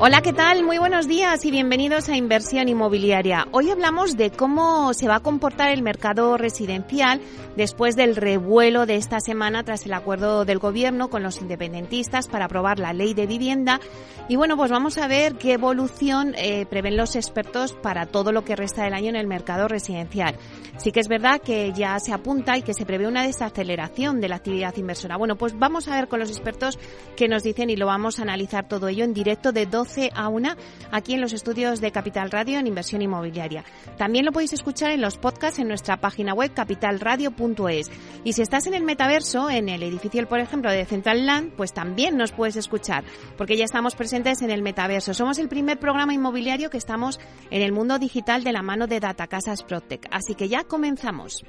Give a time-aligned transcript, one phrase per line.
[0.00, 0.62] Hola, ¿qué tal?
[0.62, 3.48] Muy buenos días y bienvenidos a Inversión Inmobiliaria.
[3.50, 7.20] Hoy hablamos de cómo se va a comportar el mercado residencial
[7.56, 12.44] después del revuelo de esta semana tras el acuerdo del Gobierno con los independentistas para
[12.44, 13.80] aprobar la ley de vivienda.
[14.28, 18.44] Y bueno, pues vamos a ver qué evolución eh, prevén los expertos para todo lo
[18.44, 20.36] que resta del año en el mercado residencial.
[20.76, 24.28] Sí que es verdad que ya se apunta y que se prevé una desaceleración de
[24.28, 25.16] la actividad inversora.
[25.16, 26.78] Bueno, pues vamos a ver con los expertos
[27.16, 30.28] qué nos dicen y lo vamos a analizar todo ello en directo de 12 a
[30.28, 30.56] 1
[30.90, 33.64] aquí en los estudios de Capital Radio en inversión inmobiliaria.
[33.96, 37.90] También lo podéis escuchar en los podcasts en nuestra página web capitalradio.es.
[38.24, 41.72] Y si estás en el metaverso, en el edificio, por ejemplo, de Central Land, pues
[41.72, 43.04] también nos puedes escuchar,
[43.36, 45.14] porque ya estamos presentes en el metaverso.
[45.14, 49.00] Somos el primer programa inmobiliario que estamos en el mundo digital de la mano de
[49.00, 50.06] Datacasas Protec.
[50.10, 51.44] Así que ya comenzamos.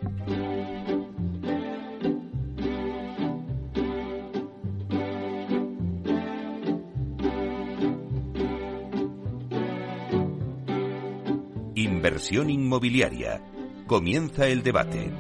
[11.80, 13.42] Inversión inmobiliaria.
[13.88, 15.14] Comienza el debate.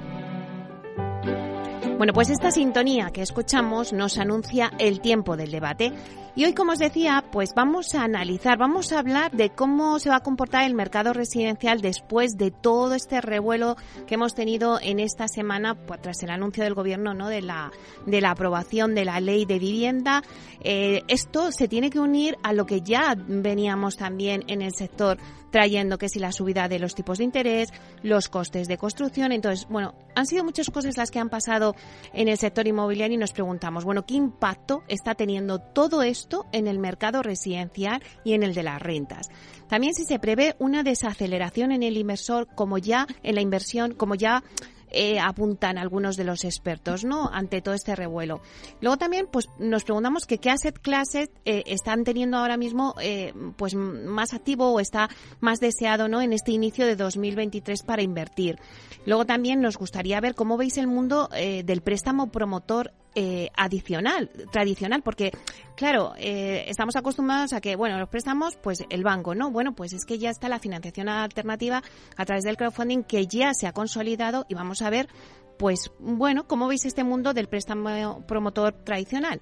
[1.97, 5.93] Bueno, pues esta sintonía que escuchamos nos anuncia el tiempo del debate.
[6.39, 10.07] Y hoy, como os decía, pues vamos a analizar, vamos a hablar de cómo se
[10.07, 13.75] va a comportar el mercado residencial después de todo este revuelo
[14.07, 17.27] que hemos tenido en esta semana pues, tras el anuncio del gobierno ¿no?
[17.27, 17.73] de, la,
[18.05, 20.23] de la aprobación de la ley de vivienda.
[20.61, 25.17] Eh, esto se tiene que unir a lo que ya veníamos también en el sector
[25.51, 27.73] trayendo que si la subida de los tipos de interés,
[28.03, 29.31] los costes de construcción.
[29.31, 31.75] Entonces, bueno, han sido muchas cosas las que han pasado
[32.13, 36.67] en el sector inmobiliario y nos preguntamos, bueno, ¿qué impacto está teniendo todo esto en
[36.67, 39.29] el mercado residencial y en el de las rentas?
[39.67, 44.15] También si se prevé una desaceleración en el inversor, como ya en la inversión, como
[44.15, 44.43] ya
[44.91, 47.29] eh, apuntan algunos de los expertos, ¿no?
[47.31, 48.41] Ante todo este revuelo.
[48.81, 53.33] Luego también, pues, nos preguntamos que qué asset classes eh, están teniendo ahora mismo, eh,
[53.55, 55.09] pues, más activo o está
[55.41, 56.21] más deseado, ¿no?
[56.21, 58.57] En este inicio de 2023 para invertir.
[59.05, 65.01] Luego también nos gustaría ver cómo veis el mundo del préstamo promotor eh, adicional, tradicional,
[65.01, 65.31] porque,
[65.75, 69.51] claro, eh, estamos acostumbrados a que, bueno, los préstamos, pues el banco, ¿no?
[69.51, 71.81] Bueno, pues es que ya está la financiación alternativa
[72.15, 75.09] a través del crowdfunding que ya se ha consolidado y vamos a ver,
[75.57, 79.41] pues, bueno, cómo veis este mundo del préstamo promotor tradicional.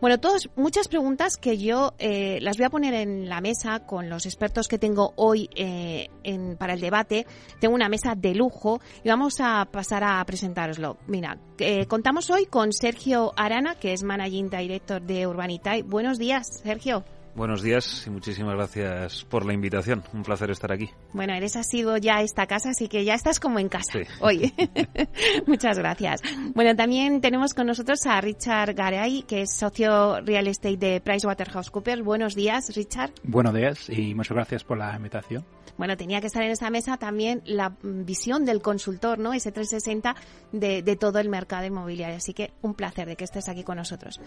[0.00, 4.08] Bueno, todas, muchas preguntas que yo eh, las voy a poner en la mesa con
[4.08, 7.26] los expertos que tengo hoy eh, en, para el debate.
[7.58, 10.98] Tengo una mesa de lujo y vamos a pasar a presentároslo.
[11.08, 15.82] Mira, eh, contamos hoy con Sergio Arana, que es Managing Director de Urbanitae.
[15.82, 17.02] Buenos días, Sergio.
[17.34, 20.02] Buenos días y muchísimas gracias por la invitación.
[20.12, 20.90] Un placer estar aquí.
[21.12, 24.52] Bueno, eres ha sido ya esta casa, así que ya estás como en casa hoy.
[25.46, 26.20] Muchas gracias.
[26.54, 32.02] Bueno, también tenemos con nosotros a Richard Garay, que es socio real estate de PricewaterhouseCoopers.
[32.02, 33.12] Buenos días, Richard.
[33.22, 35.44] Buenos días y muchas gracias por la invitación.
[35.76, 39.32] Bueno, tenía que estar en esta mesa también la visión del consultor, ¿no?
[39.32, 40.14] Ese 360
[40.52, 42.16] de, de todo el mercado inmobiliario.
[42.16, 44.20] Así que un placer de que estés aquí con nosotros.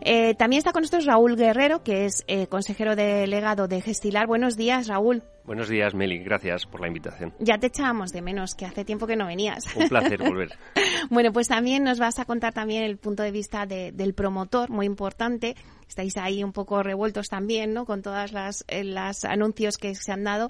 [0.00, 4.26] Eh, también está con nosotros Raúl Guerrero, que es eh, consejero delegado de Gestilar.
[4.26, 5.22] Buenos días, Raúl.
[5.44, 6.18] Buenos días, Meli.
[6.18, 7.34] Gracias por la invitación.
[7.40, 9.64] Ya te echábamos de menos, que hace tiempo que no venías.
[9.74, 10.56] Un placer volver.
[11.10, 14.86] bueno, pues también nos vas a contar también el punto de vista del promotor, muy
[14.86, 15.56] importante.
[15.92, 17.84] Estáis ahí un poco revueltos también, ¿no?
[17.84, 20.48] Con todas las, eh, las anuncios que se han dado.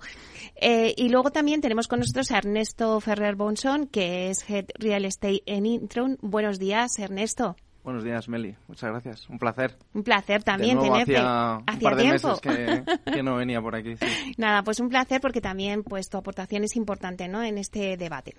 [0.55, 5.05] Eh, y luego también tenemos con nosotros a Ernesto Ferrer Bonson, que es Head Real
[5.05, 6.17] Estate en Intron.
[6.23, 7.57] Buenos días, Ernesto.
[7.83, 8.55] Buenos días, Meli.
[8.69, 9.29] Muchas gracias.
[9.29, 9.77] Un placer.
[9.95, 11.17] Un placer también tenerte.
[11.17, 13.97] Hacía, un par de meses que, no venía por aquí.
[14.39, 17.43] Nada, pues un placer porque también pues tu aportación es importante, ¿no?
[17.43, 18.37] En este debate.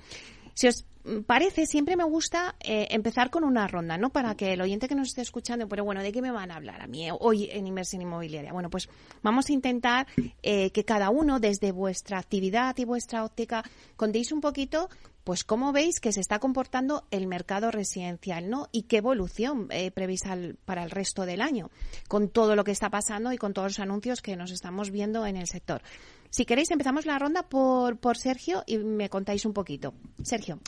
[0.53, 0.85] Si os
[1.25, 4.11] parece, siempre me gusta eh, empezar con una ronda, ¿no?
[4.11, 6.55] Para que el oyente que nos esté escuchando, pero bueno, ¿de qué me van a
[6.55, 8.53] hablar a mí hoy en inversión inmobiliaria?
[8.53, 8.89] Bueno, pues
[9.21, 10.07] vamos a intentar
[10.41, 13.63] eh, que cada uno, desde vuestra actividad y vuestra óptica,
[13.97, 14.89] contéis un poquito
[15.23, 18.67] pues cómo veis que se está comportando el mercado residencial, ¿no?
[18.71, 21.71] Y qué evolución eh, prevista para el resto del año,
[22.07, 25.25] con todo lo que está pasando y con todos los anuncios que nos estamos viendo
[25.25, 25.81] en el sector.
[26.29, 29.93] Si queréis, empezamos la ronda por, por Sergio y me contáis un poquito.
[30.23, 30.59] Sergio.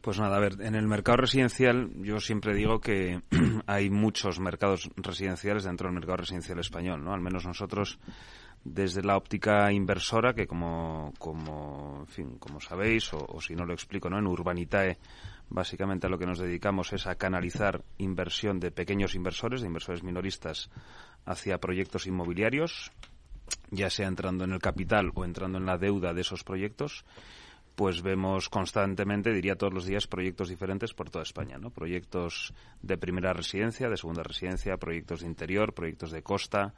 [0.00, 3.22] Pues nada, a ver, en el mercado residencial yo siempre digo que
[3.66, 7.12] hay muchos mercados residenciales dentro del mercado residencial español, ¿no?
[7.12, 7.98] Al menos nosotros
[8.66, 13.72] desde la óptica inversora, que como, como, en fin, como sabéis, o, si no lo
[13.72, 14.18] explico, ¿no?
[14.18, 14.98] En Urbanitae,
[15.48, 20.02] básicamente a lo que nos dedicamos es a canalizar inversión de pequeños inversores, de inversores
[20.02, 20.68] minoristas,
[21.24, 22.90] hacia proyectos inmobiliarios,
[23.70, 27.04] ya sea entrando en el capital o entrando en la deuda de esos proyectos.
[27.76, 31.68] Pues vemos constantemente, diría todos los días, proyectos diferentes por toda España, ¿no?
[31.70, 36.74] Proyectos de primera residencia, de segunda residencia, proyectos de interior, proyectos de costa,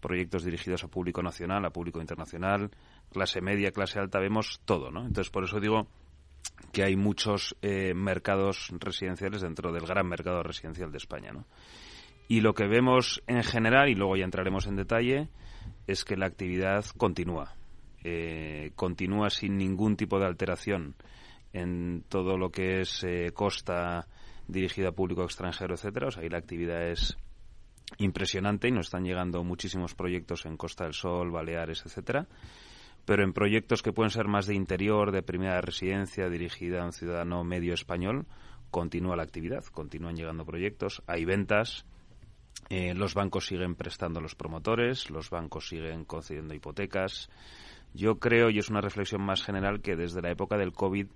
[0.00, 2.70] proyectos dirigidos a público nacional, a público internacional,
[3.10, 5.06] clase media, clase alta, vemos todo, ¿no?
[5.06, 5.86] Entonces, por eso digo
[6.72, 11.46] que hay muchos eh, mercados residenciales dentro del gran mercado residencial de España, ¿no?
[12.28, 15.30] Y lo que vemos en general, y luego ya entraremos en detalle,
[15.86, 17.54] es que la actividad continúa.
[18.04, 20.94] Eh, continúa sin ningún tipo de alteración
[21.54, 24.06] en todo lo que es eh, costa
[24.46, 26.08] dirigida a público extranjero, etcétera.
[26.08, 27.16] O sea, ahí la actividad es
[27.98, 32.26] impresionante y nos están llegando muchísimos proyectos en Costa del Sol, Baleares, etcétera.
[33.06, 36.92] Pero en proyectos que pueden ser más de interior, de primera residencia, dirigida a un
[36.92, 38.26] ciudadano medio español,
[38.70, 41.84] continúa la actividad, continúan llegando proyectos, hay ventas,
[42.70, 47.28] eh, los bancos siguen prestando a los promotores, los bancos siguen concediendo hipotecas,
[47.94, 51.06] yo creo, y es una reflexión más general, que desde la época del COVID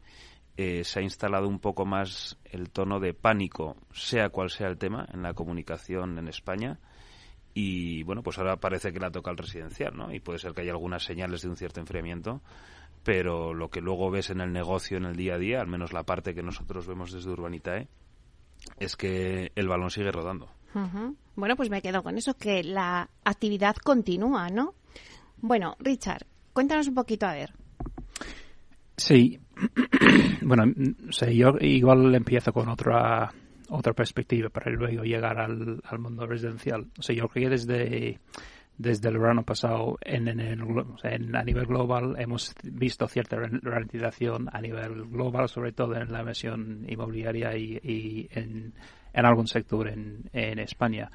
[0.57, 4.79] eh, se ha instalado un poco más el tono de pánico, sea cual sea el
[4.79, 6.79] tema, en la comunicación en España.
[7.53, 10.13] Y bueno, pues ahora parece que la toca el residencial, ¿no?
[10.13, 12.43] Y puede ser que haya algunas señales de un cierto enfriamiento,
[13.03, 15.93] pero lo que luego ves en el negocio, en el día a día, al menos
[15.93, 17.89] la parte que nosotros vemos desde Urbanitae,
[18.79, 20.49] es que el balón sigue rodando.
[21.35, 24.75] Bueno, pues me quedo con eso, que la actividad continúa, ¿no?
[25.39, 26.27] Bueno, Richard,
[26.59, 27.53] Cuéntanos un poquito, a ver.
[28.97, 29.39] Sí,
[30.43, 30.65] bueno,
[31.09, 33.33] yo igual empiezo con otra
[33.69, 36.89] otra perspectiva para luego llegar al, mundo residencial.
[36.99, 38.19] O sea, yo creo que desde,
[38.77, 45.05] desde el verano pasado en, en, a nivel global hemos visto cierta ralentización a nivel
[45.05, 48.75] global, sobre todo en la inversión inmobiliaria y, en,
[49.13, 51.09] en, algún sector en, en España.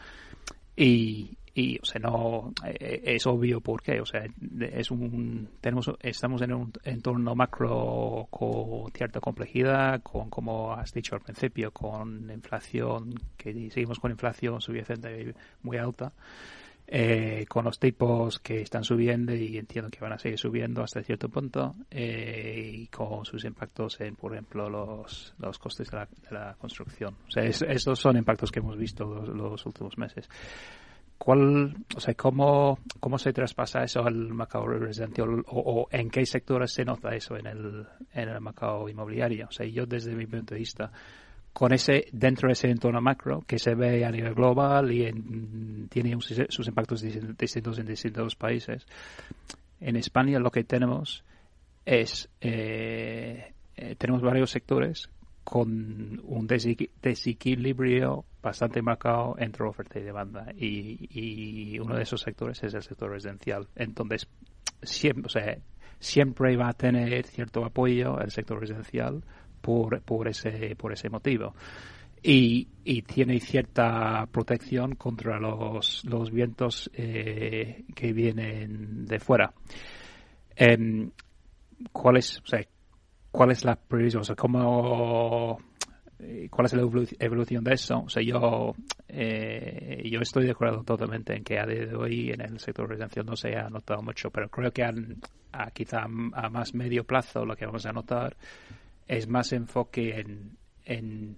[0.78, 4.26] Y, y o sea no eh, es obvio por qué o sea
[4.60, 11.16] es un tenemos estamos en un entorno macro con cierta complejidad con como has dicho
[11.16, 16.12] al principio con inflación que seguimos con inflación subyacente muy alta
[16.86, 21.02] eh, con los tipos que están subiendo y entiendo que van a seguir subiendo hasta
[21.02, 26.56] cierto punto eh, y con sus impactos en, por ejemplo, los, los costes de la,
[26.56, 27.16] construcción.
[27.28, 30.28] O sea, esos son impactos que hemos visto los últimos meses.
[31.24, 36.74] ¿Cuál, o sea, cómo, cómo se traspasa eso al mercado residencial o, en qué sectores
[36.74, 39.48] se nota eso en el, en el mercado inmobiliario?
[39.48, 40.92] O sea, yo desde mi punto de vista,
[41.54, 46.18] con ese, dentro de ese entorno macro que se ve a nivel global y tiene
[46.20, 48.86] sus impactos distintos en distintos países,
[49.80, 51.24] en España lo que tenemos
[51.86, 55.10] es, eh, eh, tenemos varios sectores
[55.44, 60.48] con un desequilibrio bastante marcado entre oferta y demanda.
[60.56, 64.28] Y, uno de esos sectores es el sector residencial entonces
[64.82, 65.58] siempre o sea,
[66.00, 69.24] siempre va a tener cierto apoyo el sector residencial
[69.62, 71.56] por, por ese por ese motivo.
[72.26, 79.54] Y, y tiene cierta protección contra los, los vientos eh, que vienen de fuera.
[80.56, 81.10] Eh,
[81.92, 82.42] ¿cuál es
[83.34, 85.58] cuál es la previsión, o sea, cómo,
[86.20, 86.84] eh, cuál es la
[87.20, 88.04] evolución de eso.
[88.06, 88.76] O sea, yo,
[89.10, 92.88] eh, yo estoy de acuerdo totalmente en que a día de hoy en el sector
[92.88, 97.44] residencial no se ha notado mucho, pero creo que a, quizá a más medio plazo
[97.44, 98.38] lo que vamos a notar
[99.08, 100.56] es más enfoque en,
[100.86, 101.36] en,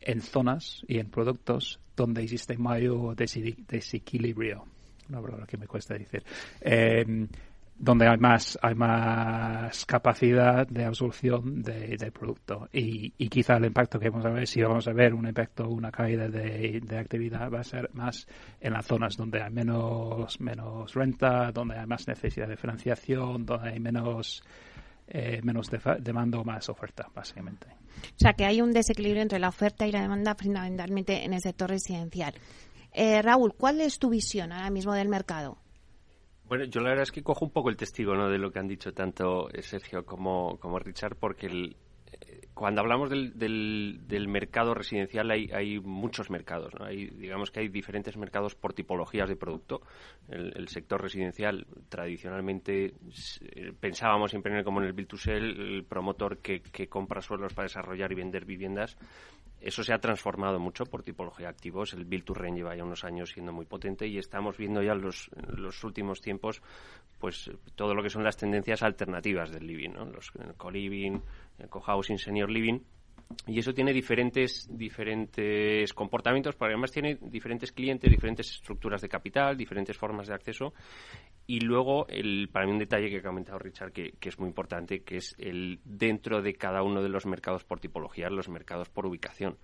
[0.00, 4.64] en zonas y en productos donde existe mayor desequilibrio.
[5.08, 6.24] Una palabra que me cuesta decir.
[6.60, 7.28] Eh,
[7.76, 12.68] donde hay más hay más capacidad de absorción de, del producto.
[12.72, 15.68] Y, y, quizá el impacto que vamos a ver si vamos a ver un impacto
[15.68, 18.26] una caída de, de, actividad va a ser más
[18.60, 23.70] en las zonas donde hay menos menos renta donde hay más necesidad de financiación donde
[23.70, 24.42] hay menos
[25.08, 25.68] eh, menos
[26.00, 27.66] demanda o más oferta básicamente.
[27.66, 31.40] O sea que hay un desequilibrio entre la oferta y la demanda fundamentalmente en el
[31.40, 32.34] sector residencial.
[32.92, 35.58] Eh, Raúl cuál es tu visión ahora mismo del mercado
[36.48, 38.28] bueno, yo la verdad es que cojo un poco el testigo ¿no?
[38.28, 41.76] de lo que han dicho tanto Sergio como, como Richard, porque el,
[42.54, 43.36] cuando hablamos del,
[44.06, 46.72] del, mercado residencial hay, hay muchos mercados.
[46.78, 46.86] ¿no?
[46.86, 49.82] Hay, digamos que hay diferentes mercados por tipologías de producto.
[50.28, 52.94] El, sector residencial tradicionalmente
[53.40, 57.20] eh, pensábamos siempre en como en el Build to Sell, el promotor que, que compra
[57.20, 58.96] suelos para desarrollar y vender viviendas
[59.64, 61.94] eso se ha transformado mucho por tipología de activos.
[61.94, 64.94] El Build to Rent lleva ya unos años siendo muy potente y estamos viendo ya
[64.94, 65.30] los,
[65.82, 66.60] últimos tiempos
[67.18, 70.04] pues todo lo que son las tendencias alternativas del living, ¿no?
[70.04, 71.22] Los, el co-living, el
[71.68, 72.80] co-housing, senior living,
[73.46, 79.56] y eso tiene diferentes, diferentes comportamientos, pero además tiene diferentes clientes, diferentes estructuras de capital,
[79.56, 80.72] diferentes formas de acceso.
[81.46, 84.48] Y luego, el, para mí un detalle que ha comentado Richard que, que, es muy
[84.48, 88.88] importante, que es el dentro de cada uno de los mercados por tipología, los mercados
[88.88, 89.58] por ubicación.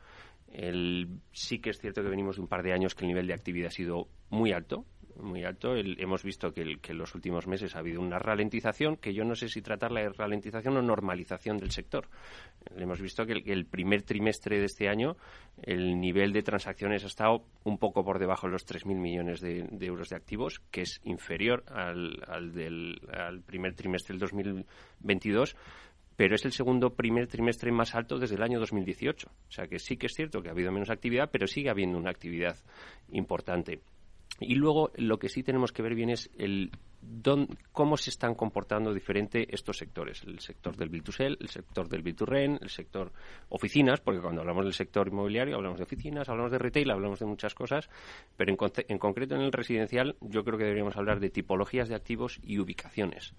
[0.48, 3.26] El, sí que es cierto que venimos de un par de años que el nivel
[3.26, 4.84] de actividad ha sido muy alto,
[5.22, 5.74] muy alto.
[5.76, 9.48] hemos visto que, en los últimos meses ha habido una ralentización, que yo no sé
[9.48, 12.08] si tratarla de ralentización o normalización del sector.
[12.76, 15.16] Hemos visto que el, primer trimestre de este año
[15.62, 19.66] el nivel de transacciones ha estado un poco por debajo de los 3.000 millones de,
[19.80, 25.56] euros de activos, que es inferior al, al del al primer trimestre del 2022
[26.20, 29.26] pero es el segundo primer trimestre más alto desde el año 2018.
[29.26, 31.96] O sea que sí que es cierto que ha habido menos actividad, pero sigue habiendo
[31.96, 32.58] una actividad
[33.10, 33.80] importante.
[34.40, 36.70] Y luego lo que sí tenemos que ver bien es el
[37.72, 40.22] cómo se están comportando diferente estos sectores.
[40.24, 43.12] El sector del B2C, el sector del B2REN, el sector
[43.48, 47.26] oficinas, porque cuando hablamos del sector inmobiliario hablamos de oficinas, hablamos de retail, hablamos de
[47.26, 47.88] muchas cosas,
[48.36, 51.94] pero en, en concreto en el residencial yo creo que deberíamos hablar de tipologías de
[51.94, 53.34] activos y ubicaciones.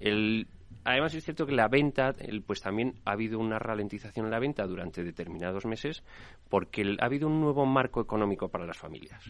[0.00, 0.46] El
[0.84, 2.14] Además es cierto que la venta,
[2.46, 6.02] pues también ha habido una ralentización en la venta durante determinados meses
[6.48, 9.22] porque ha habido un nuevo marco económico para las familias.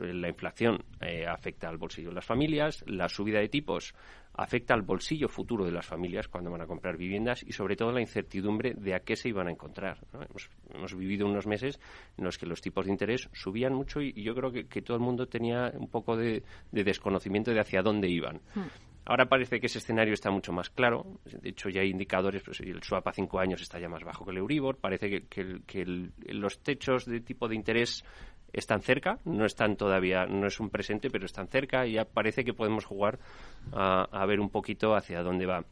[0.00, 3.94] La inflación eh, afecta al bolsillo de las familias, la subida de tipos
[4.36, 7.90] afecta al bolsillo futuro de las familias cuando van a comprar viviendas y sobre todo
[7.90, 9.98] la incertidumbre de a qué se iban a encontrar.
[10.74, 11.80] Hemos, vivido unos meses
[12.16, 15.02] en los que los tipos de interés subían mucho y, yo creo que, todo el
[15.02, 18.40] mundo tenía un poco de, desconocimiento de hacia dónde iban.
[18.54, 18.66] Hmm.
[19.06, 21.20] Ahora parece que ese escenario está mucho más claro.
[21.24, 24.24] De hecho, ya hay indicadores, pues el swap a cinco años está ya más bajo
[24.24, 24.78] que el Euribor.
[24.78, 28.04] Parece que, los techos de tipo de interés
[28.52, 32.44] están cerca, no están todavía, no es un presente, pero están cerca y ya parece
[32.44, 33.20] que podemos jugar
[33.72, 35.64] a ver un poquito hacia dónde va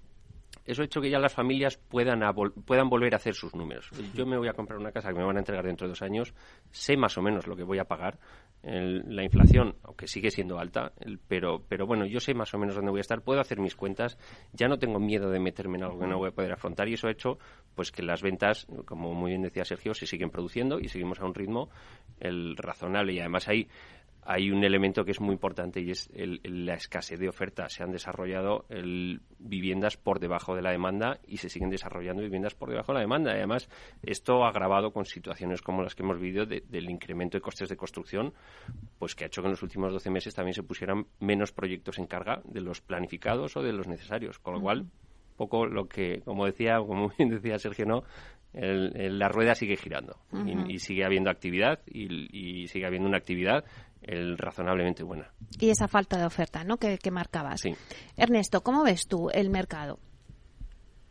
[0.65, 2.21] eso ha hecho que ya las familias puedan,
[2.65, 3.91] puedan volver a hacer sus números.
[4.15, 6.03] Yo me voy a comprar una casa que me van a entregar dentro de dos
[6.03, 6.35] años,
[6.71, 8.19] sé más o menos lo que voy a pagar.
[8.63, 10.93] la inflación, aunque sigue siendo alta,
[11.29, 13.77] pero, pero bueno, yo sé más o menos dónde voy a estar, puedo hacer mis
[13.77, 14.17] cuentas,
[14.53, 16.95] ya no tengo miedo de meterme en algo que no voy a poder afrontar y
[16.95, 17.39] eso ha hecho
[17.75, 21.27] pues que las ventas, como muy bien decía Sergio, se siguen produciendo y seguimos a
[21.27, 21.69] un ritmo
[22.21, 23.69] el razonable y además hay
[24.27, 27.69] hay un elemento que es muy importante y es la escasez de oferta.
[27.69, 28.65] Se han desarrollado
[29.39, 33.01] viviendas por debajo de la demanda y se siguen desarrollando viviendas por debajo de la
[33.01, 33.33] demanda.
[33.33, 33.69] Además,
[34.03, 38.33] esto agravado con situaciones como las que hemos vivido del incremento de costes de construcción,
[38.99, 41.99] pues que ha hecho que en los últimos 12 meses también se pusieran menos proyectos
[41.99, 44.39] en carga de los planificados o de los necesarios.
[44.39, 44.87] Con lo cual,
[45.37, 48.05] poco lo que, como decía, como bien decía Sergio, no,
[48.55, 50.17] la rueda sigue girando
[50.47, 53.65] y, sigue habiendo actividad y, y, sigue habiendo una actividad
[54.05, 55.31] el razonablemente buena.
[55.59, 56.77] Y esa falta de oferta, ¿no?
[56.77, 57.63] Que, marcabas.
[58.17, 59.99] Ernesto, ¿cómo ves tú el mercado?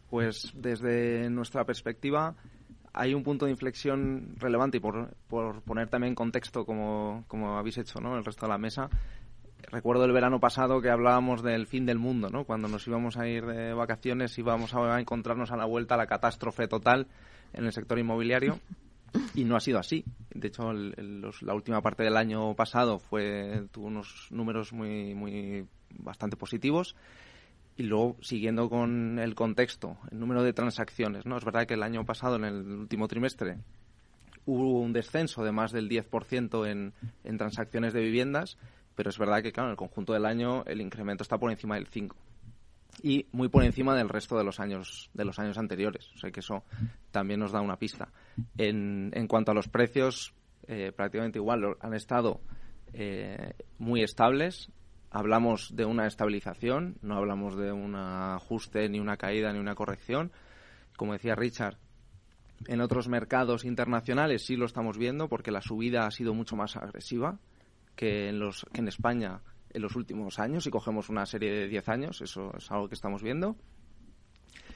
[0.09, 2.35] Pues desde nuestra perspectiva
[2.93, 7.57] hay un punto de inflexión relevante y por, por poner también en contexto como, como
[7.57, 8.15] habéis hecho, ¿no?
[8.15, 8.89] El resto de la mesa.
[9.71, 12.43] Recuerdo el verano pasado que hablábamos del fin del mundo, ¿no?
[12.43, 16.67] Cuando nos íbamos a ir de vacaciones íbamos a encontrarnos a la vuelta la catástrofe
[16.67, 17.07] total
[17.53, 18.59] en el sector inmobiliario
[19.33, 20.03] y no ha sido así.
[20.33, 26.37] De hecho, la última parte del año pasado fue tuvo unos números muy, muy bastante
[26.37, 26.95] positivos.
[27.75, 31.37] Y luego, siguiendo con el contexto, el número de transacciones, ¿no?
[31.37, 33.57] Es verdad que el año pasado, en el último trimestre,
[34.45, 36.93] hubo un descenso de más del 10% en,
[37.23, 38.57] en transacciones de viviendas,
[38.95, 41.75] pero es verdad que, claro, en el conjunto del año el incremento está por encima
[41.75, 42.11] del 5%
[43.01, 46.11] y muy por encima del resto de los años de los años anteriores.
[46.15, 46.63] O sea que eso
[47.11, 48.09] también nos da una pista.
[48.57, 50.33] En, en cuanto a los precios,
[50.67, 52.41] eh, prácticamente igual han estado
[52.93, 54.71] eh, muy estables.
[55.09, 60.31] Hablamos de una estabilización, no hablamos de un ajuste, ni una caída, ni una corrección.
[60.95, 61.77] Como decía Richard,
[62.67, 66.77] en otros mercados internacionales sí lo estamos viendo porque la subida ha sido mucho más
[66.77, 67.37] agresiva
[67.95, 69.41] que en, los, que en España
[69.73, 72.95] en los últimos años, si cogemos una serie de 10 años, eso es algo que
[72.95, 73.55] estamos viendo.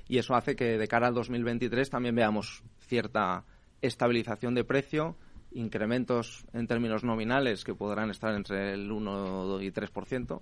[0.08, 3.46] Y eso hace que de cara al 2023 también veamos cierta
[3.82, 5.18] estabilización de precio,
[5.52, 10.42] incrementos en términos nominales que podrán estar entre el 1 y 3%,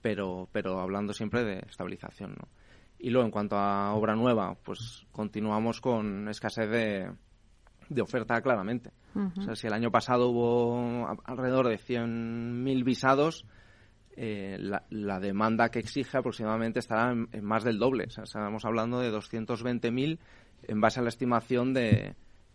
[0.00, 2.36] pero, pero hablando siempre de estabilización.
[2.38, 2.48] ¿no?
[2.98, 7.10] Y luego, en cuanto a obra nueva, pues continuamos con escasez de,
[7.88, 8.92] de oferta claramente.
[9.14, 13.44] O sea, si el año pasado hubo alrededor de 100.000 visados,
[14.16, 14.58] eh,
[14.90, 18.04] la, demanda que exige aproximadamente estará en, más del doble.
[18.04, 20.18] O sea, estamos hablando de 220.000
[20.64, 22.14] en base a la estimación de,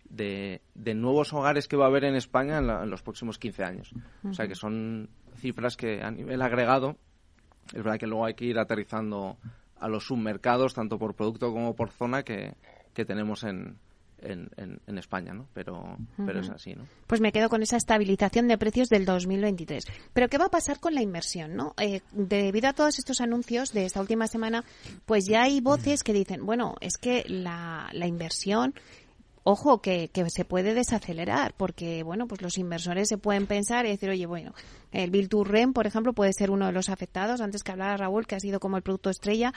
[0.09, 0.61] de,
[0.95, 3.93] nuevos hogares que va a haber en España en, los próximos 15 años.
[4.23, 6.97] O sea, que son cifras que a nivel agregado,
[7.67, 9.37] es verdad que luego hay que ir aterrizando
[9.79, 12.55] a los submercados, tanto por producto como por zona, que,
[12.93, 13.77] que tenemos en,
[14.25, 14.49] en,
[14.87, 15.47] en, España, ¿no?
[15.53, 16.85] Pero, pero es así, ¿no?
[17.07, 19.85] Pues me quedo con esa estabilización de precios del 2023.
[20.13, 21.73] Pero ¿qué va a pasar con la inversión, no?
[21.79, 24.63] Eh, debido a todos estos anuncios de esta última semana,
[25.05, 28.73] pues ya hay voces que dicen, bueno, es que la, la inversión
[29.47, 33.89] ojo, que, que, se puede desacelerar, porque, bueno, pues los inversores se pueden pensar y
[33.89, 34.55] decir, oye, bueno,
[34.91, 38.25] el Bill Turren, por ejemplo, puede ser uno de los afectados, antes que hablara Raúl,
[38.25, 39.53] que ha sido como el producto estrella,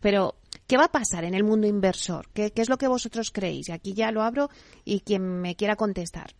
[0.00, 0.36] pero
[0.72, 2.30] ¿qué va a pasar en el mundo inversor?
[2.32, 3.68] ¿Qué, es lo que vosotros creéis?
[3.68, 4.48] Aquí ya lo abro
[4.86, 6.30] y quien me quiera contestar.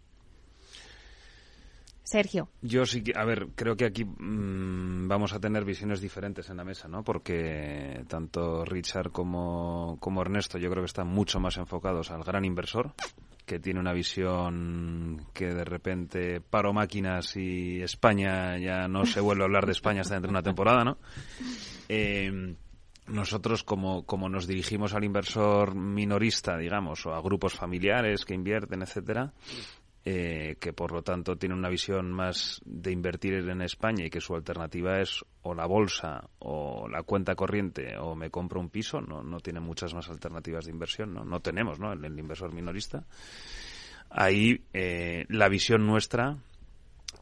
[2.02, 2.48] Sergio.
[2.62, 6.56] Yo sí que, a ver, creo que aquí mm, vamos a tener visiones diferentes en
[6.56, 7.04] la mesa, ¿no?
[7.04, 12.46] Porque tanto Richard como, como Ernesto yo creo que están mucho más enfocados al gran
[12.46, 12.94] inversor,
[13.44, 19.42] que tiene una visión que de repente paro máquinas y España ya no se vuelve
[19.42, 20.96] a hablar de España hasta dentro de una temporada, ¿no?
[21.86, 22.54] Eh,
[23.12, 28.82] nosotros como, como nos dirigimos al inversor minorista, digamos, o a grupos familiares que invierten,
[28.82, 29.32] etcétera,
[30.04, 34.20] eh, que por lo tanto tiene una visión más de invertir en España y que
[34.20, 39.00] su alternativa es o la bolsa o la cuenta corriente o me compro un piso,
[39.00, 41.92] no, no tiene muchas más alternativas de inversión, no, no tenemos ¿no?
[41.92, 43.04] El, inversor minorista.
[44.10, 46.36] Ahí eh, la visión nuestra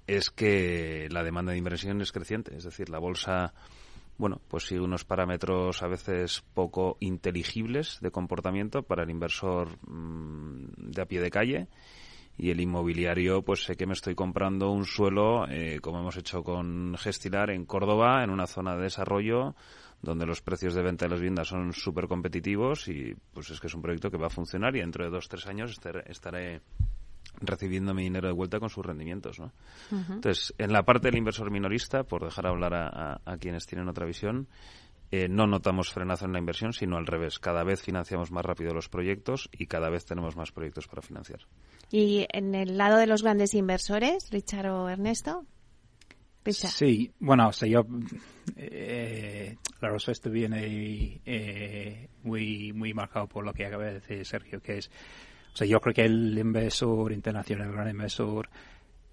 [0.06, 3.52] es que la demanda de inversión es creciente, es decir, la bolsa
[4.20, 10.90] bueno, pues sigue unos parámetros a veces poco inteligibles de comportamiento para el inversor mm,
[10.92, 11.68] de a pie de calle.
[12.36, 16.42] Y el inmobiliario, pues sé que me estoy comprando un suelo, eh, como hemos hecho
[16.42, 19.54] con Gestilar en Córdoba, en una zona de desarrollo
[20.02, 23.68] donde los precios de venta de las viviendas son súper competitivos y pues es que
[23.68, 26.60] es un proyecto que va a funcionar y dentro de dos, tres años estaré,
[27.40, 29.52] recibiendo mi dinero de vuelta con sus rendimientos, ¿no?
[29.90, 34.48] Entonces, en la parte del inversor minorista, por dejar hablar a quienes tienen otra visión,
[35.12, 37.40] eh, no notamos frenazo en la inversión, sino al revés.
[37.40, 41.40] Cada vez financiamos más rápido los proyectos y cada vez tenemos más proyectos para financiar.
[41.90, 45.44] ¿Y en el lado de los grandes inversores, Richard o Ernesto?
[46.44, 47.84] Sí, bueno, o sea, yo,
[48.56, 54.60] eh, la respuesta viene eh, muy, muy marcado por lo que acaba de decir Sergio,
[54.62, 54.90] que es,
[55.52, 58.48] o sea, yo creo que el inversor internacional, el gran inversor,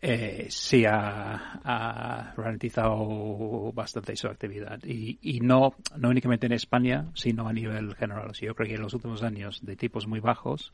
[0.02, 7.48] eh, sí ha, ralentizado bastante su actividad y, y, no, no únicamente en España, sino
[7.48, 8.32] a nivel general.
[8.34, 10.72] yo creo que en los últimos años de tipos muy bajos,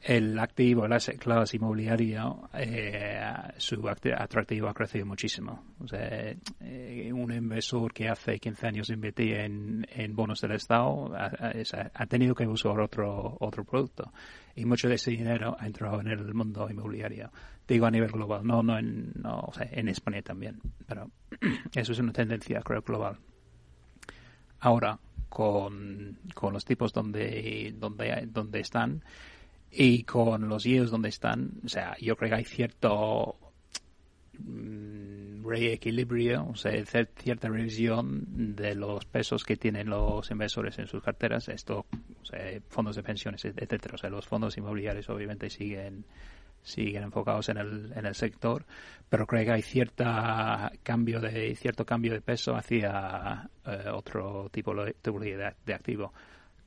[0.00, 3.20] el activo, la clase inmobiliaria, eh,
[3.56, 5.64] su atractivo ha crecido muchísimo.
[5.80, 9.84] O sea, eh, un inversor que hace 15 años invertía en,
[10.14, 14.12] bonos del Estado ha, tenido que buscar otro, otro producto.
[14.54, 17.30] Y mucho de ese dinero ha entrado en el mundo inmobiliario.
[17.66, 20.60] Digo a nivel global, no, no, en, no o sea, en España también.
[20.86, 21.10] Pero
[21.74, 23.18] eso es una tendencia, creo, global.
[24.60, 29.02] Ahora, con, con los tipos donde, donde, donde están,
[29.70, 33.36] y con los yields donde están, o sea, yo creo que hay cierto
[34.38, 41.02] mm, reequilibrio, o sea, cierta revisión de los pesos que tienen los inversores en sus
[41.02, 41.86] carteras, esto,
[42.22, 43.94] o sea, fondos de pensiones, etcétera.
[43.94, 46.04] O sea, los fondos inmobiliarios obviamente siguen
[46.60, 48.66] siguen enfocados en el, en el sector,
[49.08, 54.74] pero creo que hay cierta cambio de cierto cambio de peso hacia eh, otro tipo
[54.74, 56.12] de, de activo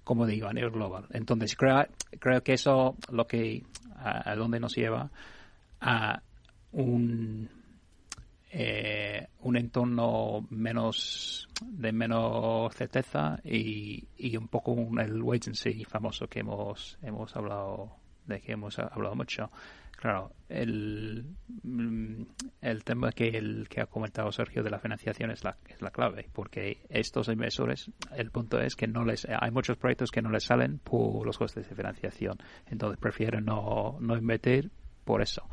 [0.03, 1.05] como digo, a nivel global.
[1.11, 1.85] Entonces, creo,
[2.19, 3.63] creo que eso lo que
[3.95, 5.09] a, dónde nos lleva
[5.79, 6.21] a
[6.71, 7.49] un
[8.53, 15.85] eh, un entorno menos de menos certeza y, y un poco el wait and see
[15.85, 19.49] famoso que hemos hemos hablado de que hemos hablado mucho
[20.01, 22.23] Claro, el, mm,
[22.61, 25.91] el tema que, el, que ha comentado Sergio de la financiación es la, es la
[25.91, 30.31] clave, porque estos inversores, el punto es que no les, hay muchos proyectos que no
[30.31, 34.71] les salen por los costes de financiación, entonces prefieren no, no invertir
[35.05, 35.47] por eso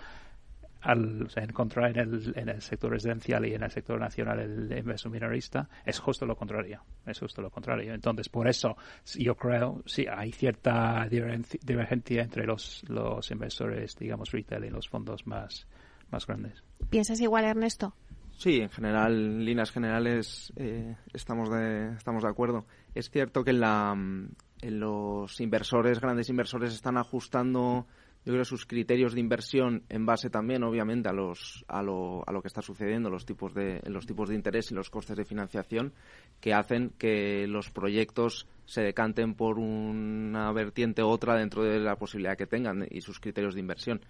[0.81, 5.11] al encontrar en el, en el sector residencial y en el sector nacional el inversor
[5.11, 6.83] minorista, es justo lo contrario.
[7.07, 7.95] Es justo lo contrario.
[7.95, 8.77] Entonces, por eso
[9.17, 15.27] yo creo, sí, hay cierta divergencia entre los, los inversores, digamos, retail y los fondos
[15.27, 15.67] más,
[16.11, 16.63] más grandes.
[16.91, 17.95] ¿Piensas igual, Ernesto?
[18.39, 22.67] Sí, en general, en líneas generales, eh, estamos, de, estamos de acuerdo.
[22.95, 27.89] Es cierto que en, la, en los inversores, grandes inversores, están ajustando
[28.25, 32.33] yo creo sus criterios de inversión en base también obviamente a los a lo, a
[32.33, 35.25] lo que está sucediendo los tipos de los tipos de interés y los costes de
[35.25, 35.95] financiación
[36.41, 41.97] que hacen que los proyectos se decanten por una vertiente u otra dentro de la
[41.97, 44.03] posibilidad que tengan y sus criterios de inversión.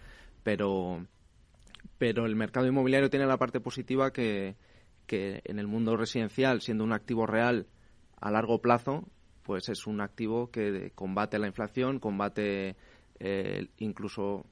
[0.42, 1.06] Pero
[1.96, 4.56] pero el mercado inmobiliario tiene la parte positiva que
[5.06, 7.66] que en el mundo residencial siendo un activo real
[8.20, 9.08] a largo plazo
[9.42, 12.76] pues es un activo que combate la inflación combate
[13.20, 14.46] eh, incluso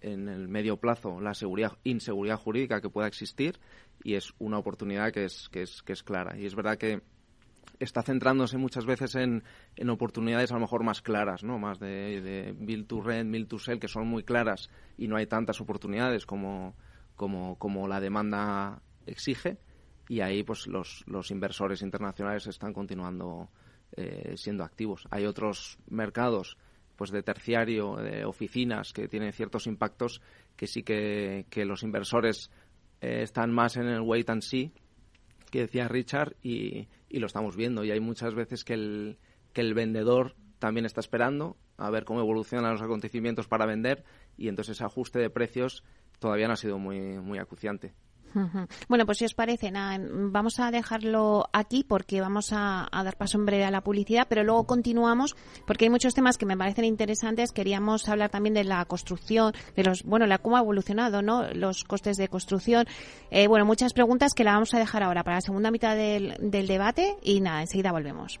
[0.00, 3.58] en el medio plazo la seguridad, inseguridad jurídica que pueda existir
[4.02, 6.38] y es una oportunidad que es, que es, que es clara.
[6.38, 7.02] Y es verdad que
[7.78, 9.44] está centrándose muchas veces en,
[9.76, 11.58] en oportunidades a lo mejor más claras, ¿no?
[11.58, 15.16] Más de, de build to rent, build to sell, que son muy claras y no
[15.16, 16.74] hay tantas oportunidades como,
[17.16, 19.58] como, como la demanda exige.
[20.08, 23.50] Y ahí pues los, los inversores internacionales están continuando
[23.92, 25.06] eh, siendo activos.
[25.10, 26.56] Hay otros mercados
[26.98, 30.20] pues de terciario, de oficinas que tienen ciertos impactos
[30.56, 32.50] que sí que, que los inversores
[33.00, 34.72] eh, están más en el wait and see
[35.48, 39.18] que decía Richard y, y, lo estamos viendo y hay muchas veces que el,
[39.52, 44.02] que el vendedor también está esperando a ver cómo evolucionan los acontecimientos para vender
[44.36, 45.84] y entonces ese ajuste de precios
[46.18, 47.94] todavía no ha sido muy, muy acuciante.
[48.88, 53.38] Bueno, pues si os parece, nada, vamos a dejarlo aquí porque vamos a, dar paso
[53.38, 55.36] en breve a la publicidad, pero luego continuamos
[55.66, 57.52] porque hay muchos temas que me parecen interesantes.
[57.52, 61.48] Queríamos hablar también de la construcción, de los, bueno, la cómo ha evolucionado, ¿no?
[61.52, 62.86] Los costes de construcción.
[63.30, 66.36] Eh, bueno, muchas preguntas que la vamos a dejar ahora para la segunda mitad del,
[66.40, 68.40] del debate y nada, enseguida volvemos.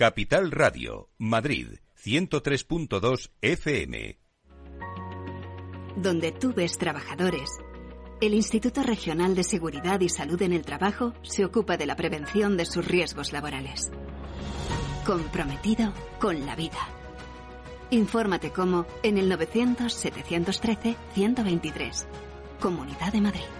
[0.00, 4.18] Capital Radio, Madrid, 103.2 FM.
[5.94, 7.50] Donde tú ves trabajadores,
[8.22, 12.56] el Instituto Regional de Seguridad y Salud en el Trabajo se ocupa de la prevención
[12.56, 13.90] de sus riesgos laborales.
[15.04, 16.80] Comprometido con la vida.
[17.90, 22.06] Infórmate cómo en el 900-713-123.
[22.58, 23.59] Comunidad de Madrid.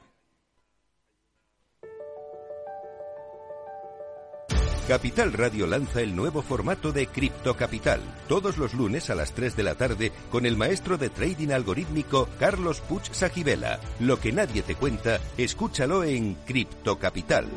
[4.87, 9.55] Capital Radio lanza el nuevo formato de Cripto Capital, todos los lunes a las 3
[9.55, 13.79] de la tarde con el maestro de trading algorítmico Carlos Puch Sajibela.
[13.99, 17.47] Lo que nadie te cuenta, escúchalo en Cripto Capital.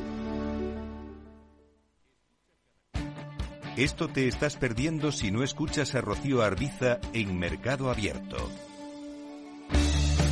[3.77, 8.49] Esto te estás perdiendo si no escuchas a Rocío Arbiza en Mercado Abierto.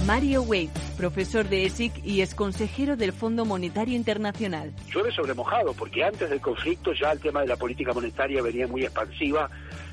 [0.07, 4.73] Mario Wade, profesor de ESIC y ex consejero del Fondo Monetario Internacional.
[4.93, 8.67] Llueve sobre mojado, porque antes del conflicto ya el tema de la política monetaria venía
[8.67, 9.49] muy expansiva,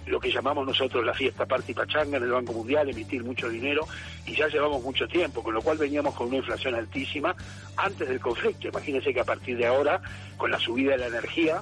[0.07, 3.87] lo que llamamos nosotros la fiesta party pachanga en el Banco Mundial, emitir mucho dinero,
[4.25, 7.35] y ya llevamos mucho tiempo, con lo cual veníamos con una inflación altísima
[7.77, 8.67] antes del conflicto.
[8.67, 10.01] Imagínense que a partir de ahora,
[10.37, 11.61] con la subida de la energía,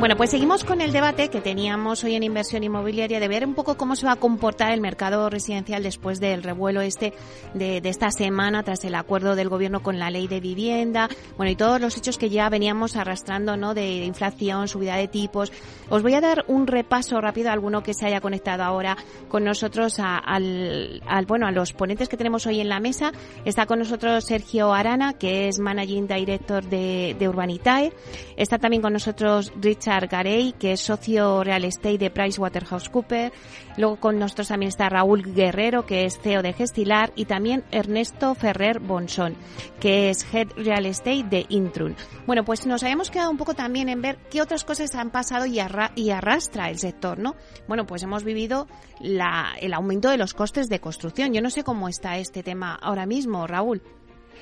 [0.00, 3.52] Bueno, pues seguimos con el debate que teníamos hoy en inversión inmobiliaria de ver un
[3.52, 7.12] poco cómo se va a comportar el mercado residencial después del revuelo este
[7.52, 11.54] de, esta semana tras el acuerdo del gobierno con la ley de vivienda, bueno, y
[11.54, 13.74] todos los hechos que ya veníamos arrastrando, ¿no?
[13.74, 15.52] De inflación, subida de tipos.
[15.90, 18.96] Os voy a dar un repaso rápido a alguno que se haya conectado ahora
[19.28, 23.12] con nosotros al, bueno, a los ponentes que tenemos hoy en la mesa.
[23.44, 27.92] Está con nosotros Sergio Arana, que es Managing Director de, de Urbanitae.
[28.38, 33.32] Está también con nosotros Richard Garey, que es socio real estate de PricewaterhouseCoopers.
[33.76, 38.34] Luego con nosotros también está Raúl Guerrero, que es CEO de Gestilar, y también Ernesto
[38.34, 39.36] Ferrer Bonsón,
[39.80, 41.96] que es Head Real Estate de Intrun.
[42.26, 45.46] Bueno, pues nos habíamos quedado un poco también en ver qué otras cosas han pasado
[45.46, 45.58] y,
[45.96, 47.34] y arrastra el sector, ¿no?
[47.66, 48.68] Bueno, pues hemos vivido
[49.00, 51.32] el aumento de los costes de construcción.
[51.32, 53.82] Yo no sé cómo está este tema ahora mismo, Raúl.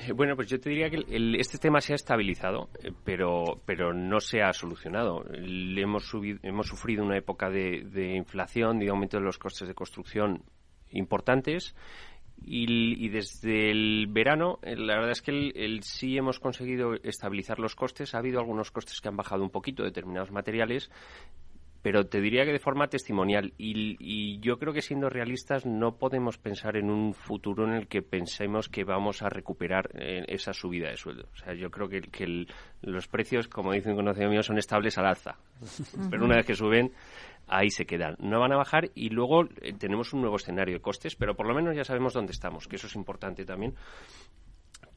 [0.06, 1.04] Eh, bueno, pues yo te diría que
[1.38, 5.24] este tema se ha estabilizado, eh, pero, pero no se ha solucionado.
[5.32, 10.44] hemos, hemos sufrido una época de, inflación, de aumento de los costes de construcción
[10.90, 11.74] importantes.
[12.40, 17.74] Y, desde el verano, eh, la verdad es que el, sí hemos conseguido estabilizar los
[17.74, 18.14] costes.
[18.14, 20.88] Ha habido algunos costes que han bajado un poquito, determinados materiales,
[21.88, 23.55] pero te diría que de forma testimonial.
[23.57, 28.03] Y, yo creo que siendo realistas no podemos pensar en un futuro en el que
[28.03, 31.31] pensemos que vamos a recuperar eh, esa subida de sueldo.
[31.33, 32.44] O sea, yo creo que, que
[32.83, 35.38] los precios, como dicen un conocido mío, son estables al alza.
[36.11, 36.92] Pero una vez que suben,
[37.46, 38.16] ahí se quedan.
[38.18, 41.48] No van a bajar y luego eh, tenemos un nuevo escenario de costes, pero por
[41.48, 43.74] lo menos ya sabemos dónde estamos, que eso es importante también.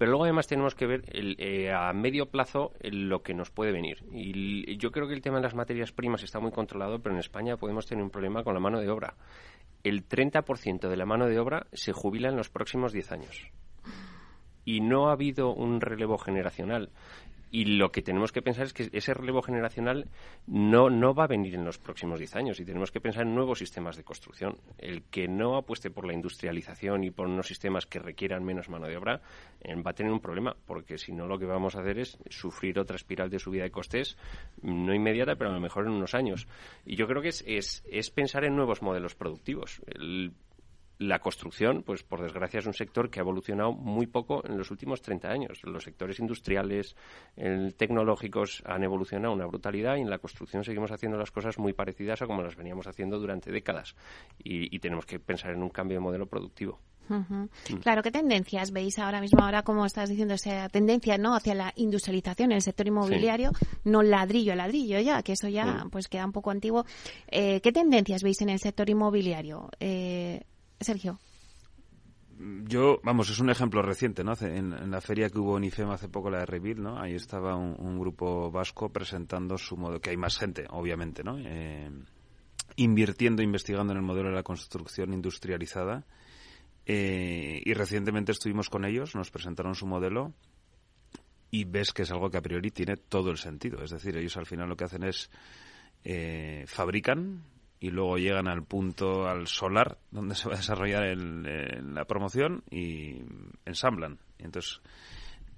[0.02, 4.04] Pero luego además tenemos que ver eh, a medio plazo lo que nos puede venir.
[4.12, 7.20] Y yo creo que el tema de las materias primas está muy controlado, pero en
[7.20, 9.14] España podemos tener un problema con la mano de obra.
[9.84, 13.52] El 30% de la mano de obra se jubila en los próximos 10 años.
[14.66, 16.90] Y no ha habido un relevo generacional.
[17.52, 20.08] Y lo que tenemos que pensar es que ese relevo generacional
[20.48, 23.36] no, no va a venir en los próximos 10 años y tenemos que pensar en
[23.36, 24.58] nuevos sistemas de construcción.
[24.78, 28.88] El que no apueste por la industrialización y por unos sistemas que requieran menos mano
[28.88, 29.22] de obra
[29.60, 32.18] eh, va a tener un problema, porque si no lo que vamos a hacer es
[32.30, 34.18] sufrir otra espiral de subida de costes,
[34.62, 36.48] no inmediata, pero a lo mejor en unos años.
[36.86, 39.82] Y yo creo que es, es, es pensar en nuevos modelos productivos.
[39.88, 40.32] El,
[41.02, 44.70] la construcción, pues por desgracia es un sector que ha evolucionado muy poco en los
[44.70, 45.64] últimos 30 años.
[45.64, 46.96] Los sectores industriales,
[47.36, 51.74] el, tecnológicos han evolucionado una brutalidad y en la construcción seguimos haciendo las cosas muy
[51.74, 53.96] parecidas a como las veníamos haciendo durante décadas.
[54.44, 56.80] Y, tenemos que pensar en un cambio de modelo productivo.
[57.10, 57.46] Mm.
[57.82, 59.44] Claro, ¿qué tendencias veis ahora mismo?
[59.44, 63.52] Ahora, como estás diciendo, esa tendencia no hacia la industrialización en el sector inmobiliario,
[63.84, 66.86] no ladrillo a ladrillo ya, que eso ya pues queda un poco antiguo.
[67.28, 69.70] Eh, ¿Qué tendencias veis en el sector inmobiliario?
[69.80, 70.42] Eh,
[70.84, 71.20] Sergio.
[72.64, 74.34] Yo, vamos, es un ejemplo reciente, ¿no?
[74.42, 77.00] En, la feria que hubo en IFEM hace poco, la de Rebuild, ¿no?
[77.00, 81.38] Ahí estaba un, grupo vasco presentando su modo, que hay más gente, obviamente, ¿no?
[81.38, 81.92] Eh,
[82.78, 86.04] invirtiendo, investigando en el modelo de la construcción industrializada.
[86.88, 90.34] Eh, y recientemente estuvimos con ellos, nos presentaron su modelo
[91.52, 93.84] y ves que es algo que a priori tiene todo el sentido.
[93.84, 95.30] Es decir, ellos al final lo que hacen es
[96.04, 97.44] eh, fabrican
[97.82, 103.24] y luego llegan al punto, al solar, donde se va a desarrollar la promoción y
[103.66, 104.20] ensamblan.
[104.38, 104.82] Entonces,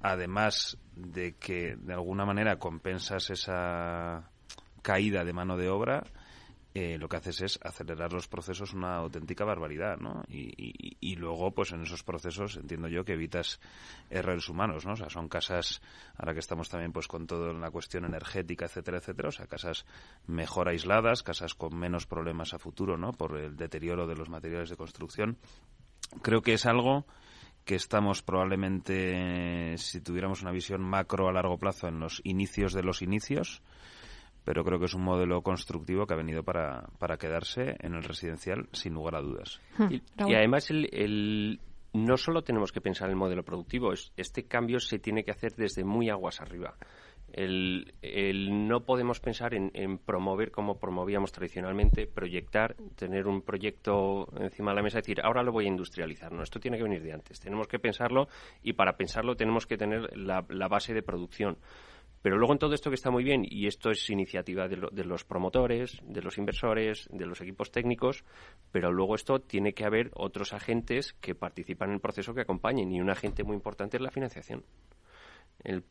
[0.01, 4.31] además de que de alguna manera compensas esa
[4.81, 6.05] caída de mano de obra,
[6.75, 10.23] eh, lo que haces es acelerar los procesos una auténtica barbaridad, ¿no?
[10.27, 13.59] Y, y, luego, pues en esos procesos entiendo yo que evitas
[14.09, 14.93] errores humanos, ¿no?
[14.93, 15.81] O sea, son casas,
[16.17, 19.85] ahora que estamos también pues con toda la cuestión energética, etcétera, etcétera, o sea, casas
[20.25, 23.11] mejor aisladas, casas con menos problemas a futuro, ¿no?
[23.11, 25.37] Por el deterioro de los materiales de construcción.
[26.23, 27.05] Creo que es algo
[27.65, 32.83] que estamos probablemente, si tuviéramos una visión macro a largo plazo, en los inicios de
[32.83, 33.61] los inicios,
[34.43, 38.03] pero creo que es un modelo constructivo que ha venido para, para quedarse en el
[38.03, 39.61] residencial sin lugar a dudas.
[39.77, 39.87] Hmm.
[39.91, 41.59] Y, además el,
[41.93, 45.53] no solo tenemos que pensar en el modelo productivo, este cambio se tiene que hacer
[45.55, 46.75] desde muy aguas arriba.
[47.31, 54.27] El, el, no podemos pensar en, en, promover como promovíamos tradicionalmente, proyectar, tener un proyecto
[54.39, 56.31] encima de la mesa y decir, ahora lo voy a industrializar.
[56.31, 57.39] No, esto tiene que venir de antes.
[57.39, 58.27] Tenemos que pensarlo
[58.61, 61.57] y para pensarlo tenemos que tener la, la base de producción.
[62.23, 65.25] Pero luego en todo esto que está muy bien, y esto es iniciativa de, los
[65.25, 68.23] promotores, de los inversores, de los equipos técnicos,
[68.71, 72.93] pero luego esto tiene que haber otros agentes que participan en el proceso que acompañen,
[72.93, 74.63] y un agente muy importante es la financiación.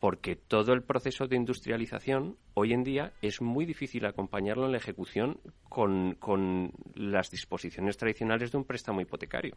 [0.01, 4.79] porque todo el proceso de industrialización hoy en día es muy difícil acompañarlo en la
[4.79, 9.55] ejecución con, con las disposiciones tradicionales de un préstamo hipotecario.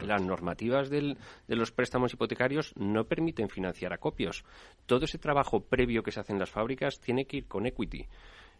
[0.00, 1.18] Las normativas del,
[1.48, 4.44] de los préstamos hipotecarios no permiten financiar acopios.
[4.86, 8.06] Todo ese trabajo previo que se hace en las fábricas tiene que ir con equity.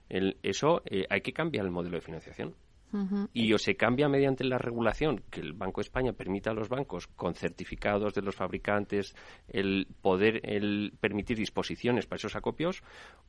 [0.09, 2.55] El, eso eh, hay que cambiar el modelo de financiación.
[3.33, 6.69] Y o se cambia mediante la regulación que el Banco de España permita a los
[6.69, 9.17] bancos con certificados de los fabricantes
[9.49, 12.83] el poder el permitir disposiciones para esos acopios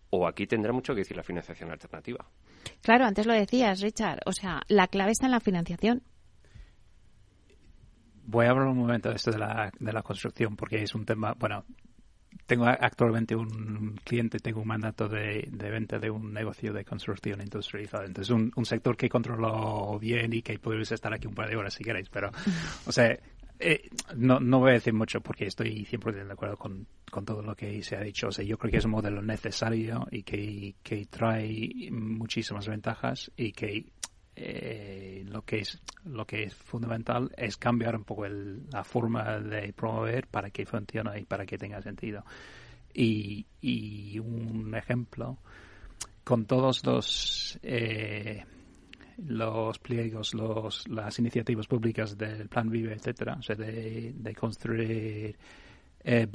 [0.09, 2.27] o aquí tendrá mucho que decir la financiación alternativa.
[2.81, 6.03] Claro, antes lo decías, Richard, o sea, la clave está en la financiación.
[8.25, 11.05] Voy a hablar un momento de esto de la, de la construcción porque es un
[11.05, 11.65] tema, bueno,
[12.45, 18.05] tengo actualmente un cliente, tengo un mandato de, venta de un negocio de construcción industrializada.
[18.05, 21.55] Entonces, un, un sector que controlo bien y que podéis estar aquí un par de
[21.55, 22.09] horas si queréis.
[22.09, 22.31] Pero,
[22.85, 23.17] o sea,
[23.59, 27.41] eh, no, no voy a decir mucho porque estoy 100% de acuerdo con, con, todo
[27.41, 28.27] lo que se ha dicho.
[28.27, 33.31] O sea, yo creo que es un modelo necesario y que, que trae muchísimas ventajas
[33.37, 33.85] y que
[34.35, 39.73] eh, lo que es lo que es fundamental es cambiar un poco la forma de
[39.73, 42.23] promover para que funcione y para que tenga sentido.
[42.93, 45.39] Y, y un ejemplo
[46.23, 48.43] con todos los eh,
[49.17, 55.37] los pliegos, los, las iniciativas públicas del Plan Vive, etcétera, o de, de construir
[56.03, 56.27] eh,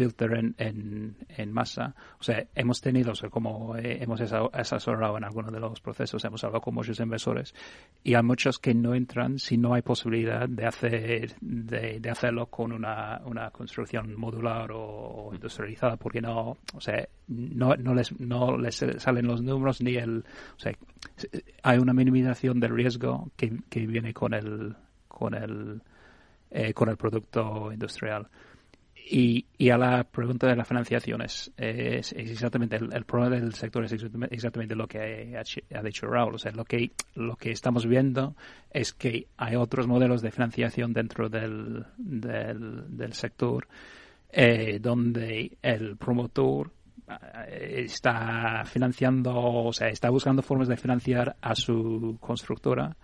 [0.59, 1.95] en, en, masa.
[2.19, 6.25] O sea, hemos tenido, o sea, como eh, hemos asesorado en algunos de los procesos,
[6.25, 7.55] hemos hablado con muchos inversores
[8.03, 12.47] y hay muchos que no entran si no hay posibilidad de hacer de, de hacerlo
[12.47, 18.57] con una, una construcción modular o, industrializada porque no, o sea, no, no les no
[18.57, 20.25] les salen los números ni el,
[20.57, 20.73] o sea,
[21.63, 24.77] hay una minimización del riesgo que, que viene con el
[25.09, 25.83] con el
[26.51, 28.27] eh, con el producto industrial.
[29.11, 33.93] Y, y, a la pregunta de la financiación es, exactamente el, problema del sector es
[33.93, 36.35] exactamente, lo que ha, dicho Raúl.
[36.35, 38.37] O sea, lo que, lo que estamos viendo
[38.71, 43.67] es que hay otros modelos de financiación dentro del, del, del sector
[44.31, 46.71] eh, donde el promotor
[47.49, 52.95] eh, está financiando, o sea, está buscando formas de financiar a su constructora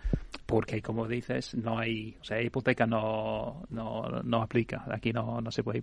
[0.46, 4.84] porque, como dices, no hay, o sea, hipoteca no, no, no aplica.
[4.90, 5.82] Aquí no, no se puede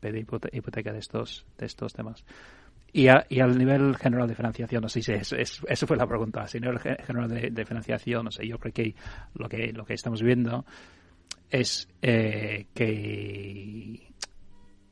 [0.00, 2.24] pedir hipoteca de estos, de estos temas.
[2.92, 6.42] Y, y al nivel general de financiación, no sé si es, eso fue la pregunta.
[6.42, 8.94] A nivel general de, financiación, no sé, yo creo que
[9.34, 10.66] lo que, lo que estamos viendo
[11.50, 14.11] es eh, que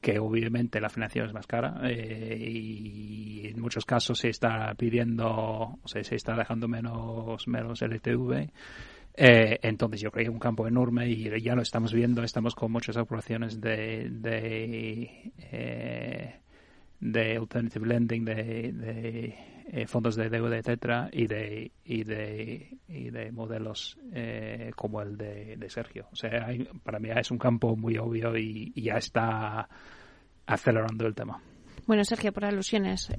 [0.00, 5.78] que obviamente la financiación es más cara eh, y en muchos casos se está pidiendo,
[5.82, 8.50] o sea, se está dejando menos, menos LTV.
[9.14, 12.54] Eh, entonces yo creo que es un campo enorme y ya lo estamos viendo, estamos
[12.54, 16.40] con muchas operaciones de, de, eh,
[17.00, 19.34] de alternative lending, de,
[19.72, 23.98] de fondos de deuda, etcétera, y de, y de, y de modelos
[24.76, 26.08] como el de, Sergio.
[26.12, 26.48] O sea,
[26.82, 29.68] para mí es un campo muy obvio y ya está
[30.46, 31.40] acelerando el tema.
[31.86, 33.10] Bueno, Sergio, por alusiones,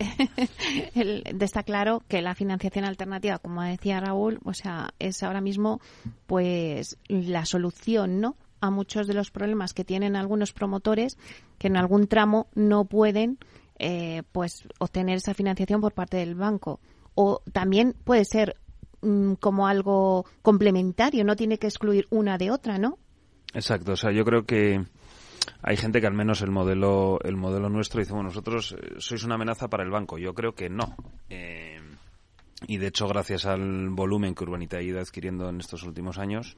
[0.96, 5.82] está claro que la financiación alternativa, como decía Raúl, o sea, es ahora mismo
[6.26, 8.38] pues la solución, ¿no?
[8.62, 11.18] a muchos de los problemas que tienen algunos promotores
[11.58, 13.40] que en algún tramo no pueden
[13.84, 16.80] eh, pues obtener esa financiación por parte del banco.
[17.16, 18.56] O también puede ser
[19.02, 23.00] mm, como algo complementario no tiene que excluir una de otra no
[23.56, 24.86] exacto o sea yo creo que
[25.64, 29.24] hay gente que al menos el modelo el modelo nuestro dice bueno nosotros eh, sois
[29.24, 30.96] una amenaza para el banco yo creo que no.
[31.30, 31.82] Eh,
[32.68, 36.56] y de hecho gracias al volumen que Urbanita ha ido adquiriendo en estos últimos años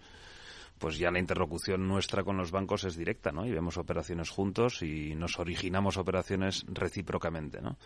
[0.84, 3.46] pues ya la interlocución nuestra con los bancos es directa, ¿no?
[3.46, 7.78] Y vemos operaciones juntos y nos originamos operaciones recíprocamente, ¿no?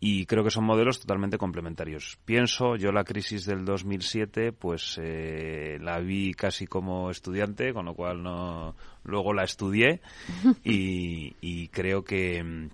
[0.00, 2.18] y creo que son modelos totalmente complementarios.
[2.26, 7.94] Pienso, yo la crisis del 2007, pues eh, la vi casi como estudiante, con lo
[7.94, 10.02] cual no luego la estudié
[10.62, 12.68] y, creo que mm,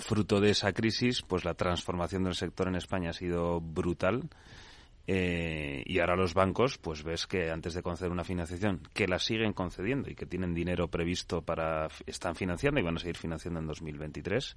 [0.00, 4.28] fruto de esa crisis, pues la transformación del sector en España ha sido brutal.
[5.12, 9.18] Eh, y ahora los bancos, pues ves que antes de conceder una financiación, que la
[9.18, 13.58] siguen concediendo y que tienen dinero previsto para, están financiando y van a seguir financiando
[13.58, 14.56] en 2023,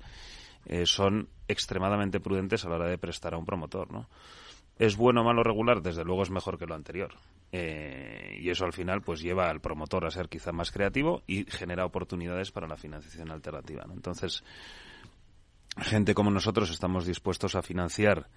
[0.68, 4.08] eh, son extremadamente prudentes a la hora de prestar a un promotor, ¿no?
[4.78, 5.82] ¿Es bueno o malo regular?
[5.82, 7.16] Desde luego es mejor que lo anterior.
[7.51, 11.45] Eh, y eso al final pues lleva al promotor a ser quizá más creativo y
[11.45, 13.88] genera oportunidades para la financiación alternativa.
[13.91, 14.43] Entonces,
[15.78, 18.28] gente como nosotros estamos dispuestos a financiar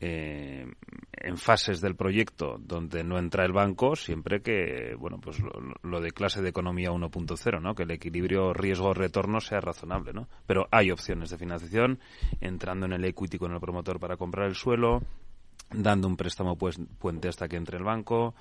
[0.00, 0.66] eh,
[1.12, 5.38] en fases del proyecto donde no entra el banco, siempre que, bueno, pues
[5.82, 7.74] lo, de clase de economía 1.0, ¿no?
[7.74, 10.28] Que el equilibrio riesgo-retorno sea razonable, ¿no?
[10.46, 11.98] Pero hay opciones de financiación,
[12.40, 15.02] entrando en el equity con el promotor para comprar el suelo,
[15.70, 18.34] dando un préstamo pues, puente hasta que entre el banco,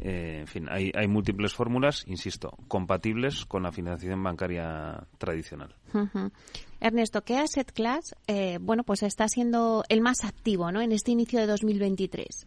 [0.00, 5.74] Eh, en fin, hay, hay múltiples fórmulas, insisto, compatibles con la financiación bancaria tradicional.
[6.80, 10.80] Ernesto, ¿qué asset class, eh, bueno, pues está siendo el más activo, ¿no?
[10.80, 12.46] En este inicio de 2023.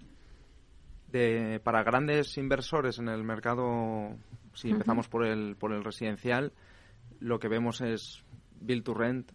[1.12, 4.16] De, para grandes inversores en el mercado,
[4.54, 6.54] si empezamos por el por el residencial,
[7.20, 8.24] lo que vemos es
[8.62, 9.32] build to rent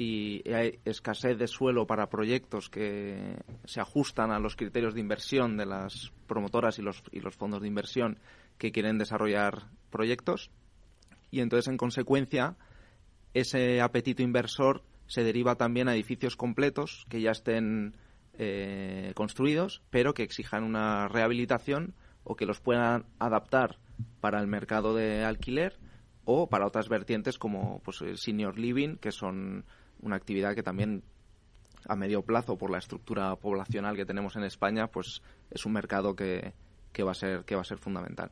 [0.00, 3.36] y hay escasez de suelo para proyectos que
[3.66, 7.60] se ajustan a los criterios de inversión de las promotoras y los, y los fondos
[7.60, 8.18] de inversión
[8.56, 10.50] que quieren desarrollar proyectos.
[11.30, 12.56] Y entonces, en consecuencia,
[13.34, 17.94] ese apetito inversor se deriva también a edificios completos que ya estén
[18.38, 21.92] eh, construidos, pero que exijan una rehabilitación
[22.24, 23.76] o que los puedan adaptar
[24.22, 25.78] para el mercado de alquiler
[26.24, 29.66] o para otras vertientes como pues, el senior living, que son
[30.02, 31.02] una actividad que también
[31.88, 36.14] a medio plazo por la estructura poblacional que tenemos en España, pues es un mercado
[36.14, 36.52] que,
[36.92, 38.30] que va a ser que va a ser fundamental.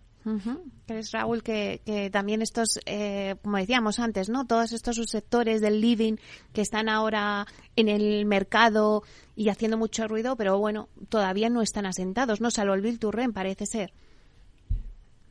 [0.89, 5.81] Es Raúl que, que también estos, eh, como decíamos antes, no, todos estos subsectores del
[5.81, 6.17] living
[6.53, 7.47] que están ahora
[7.77, 9.03] en el mercado
[9.37, 13.33] y haciendo mucho ruido, pero bueno, todavía no están asentados, no, salvo el Bill Turren
[13.33, 13.93] parece ser.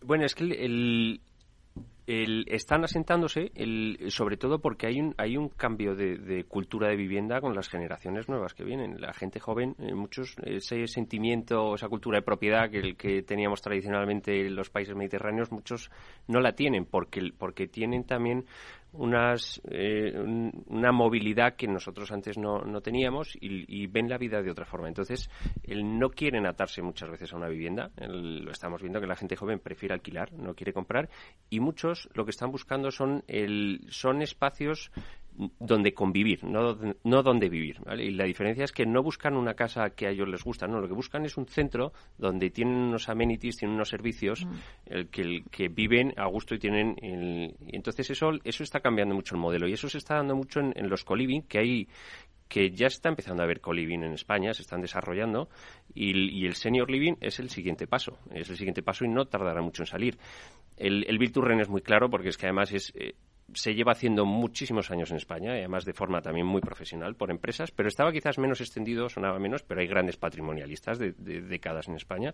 [0.01, 1.21] Bueno, es que el,
[2.07, 3.51] están asentándose,
[4.07, 8.29] sobre todo porque hay un, hay un cambio de, cultura de vivienda con las generaciones
[8.29, 9.01] nuevas que vienen.
[9.01, 14.47] La gente joven, eh, muchos, ese sentimiento, esa cultura de propiedad que, que teníamos tradicionalmente
[14.47, 15.91] en los países mediterráneos, muchos
[16.27, 18.45] no la tienen porque, porque tienen también
[18.93, 20.13] unas, eh,
[20.67, 24.87] una movilidad que nosotros antes no, no teníamos y, ven la vida de otra forma.
[24.87, 25.29] Entonces,
[25.63, 27.91] el no quieren atarse muchas veces a una vivienda.
[27.97, 31.09] lo estamos viendo que la gente joven prefiere alquilar, no quiere comprar.
[31.49, 34.91] Y muchos lo que están buscando son, el, son espacios
[35.59, 37.77] donde convivir, no, no donde vivir.
[37.97, 40.79] Y la diferencia es que no buscan una casa que a ellos les gusta, no,
[40.79, 44.49] lo que buscan es un centro donde tienen unos amenities, tienen unos servicios mm.
[44.87, 46.95] el, que, que viven a gusto y tienen...
[47.01, 50.59] El, entonces eso, eso está cambiando mucho el modelo y eso se está dando mucho
[50.59, 51.87] en, en los coliving, que hay
[52.47, 55.49] que ya está empezando a haber co-living en España, se están desarrollando
[55.93, 59.25] y, y, el senior living es el siguiente paso, es el siguiente paso y no
[59.25, 60.17] tardará mucho en salir.
[60.77, 63.15] El, el Virturren es muy claro porque es que además es, eh,
[63.53, 67.31] se lleva haciendo muchísimos años en España, y además de forma también muy profesional por
[67.31, 71.95] empresas, pero estaba quizás menos extendido, sonaba menos, pero hay grandes patrimonialistas de, décadas en
[71.95, 72.33] España.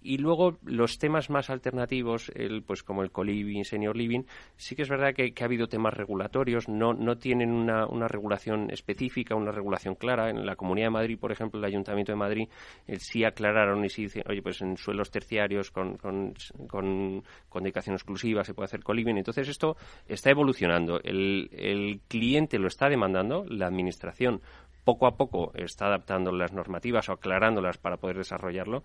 [0.00, 4.22] Y luego los temas más alternativos, el, pues como el co-living, senior living,
[4.56, 9.34] sí que es verdad que, ha habido temas regulatorios, no, no tienen una, regulación específica,
[9.34, 10.30] una regulación clara.
[10.30, 12.48] En la Comunidad de Madrid, por ejemplo, el Ayuntamiento de Madrid,
[12.86, 16.34] el sí aclararon y sí dicen, oye, pues en suelos terciarios con, con,
[16.68, 19.16] con, con dedicación exclusiva se puede hacer co-living.
[19.16, 19.76] Entonces esto
[20.06, 21.00] está evolucionando.
[21.02, 24.40] El cliente lo está demandando, la administración
[24.88, 28.84] poco a poco está adaptando las normativas o aclarándolas para poder desarrollarlo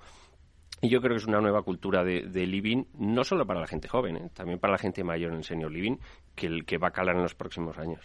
[0.83, 3.87] y yo creo que es una nueva cultura de, living, no solo para la gente
[3.87, 4.29] joven, ¿eh?
[4.33, 5.95] también para la gente mayor en el senior living,
[6.35, 8.01] que, el, que va a calar en los próximos años.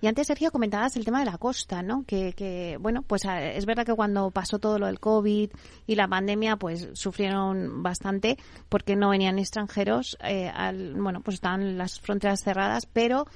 [0.00, 2.04] Y antes, Sergio, comentabas el tema de la costa, ¿no?
[2.06, 5.50] Que, bueno, pues es verdad que cuando pasó todo lo del COVID
[5.88, 8.36] y la pandemia, pues sufrieron bastante
[8.68, 13.26] porque no venían extranjeros, eh, al, bueno, pues estaban las fronteras cerradas, pero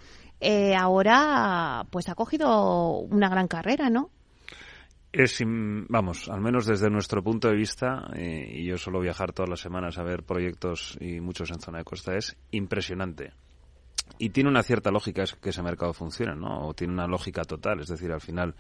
[0.41, 4.11] eh, ahora pues ha cogido una gran carrera, ¿no?
[5.17, 9.49] Es, vamos, al menos desde nuestro punto de vista, eh, y yo suelo viajar todas
[9.49, 13.33] las semanas a ver proyectos y muchos en zona de costa, es impresionante.
[14.19, 16.67] Y tiene una cierta lógica que ese mercado funcione, ¿no?
[16.67, 18.57] O tiene una lógica total, es decir, al final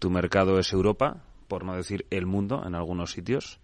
[0.00, 3.60] tu mercado es Europa, por no decir el mundo en algunos sitios,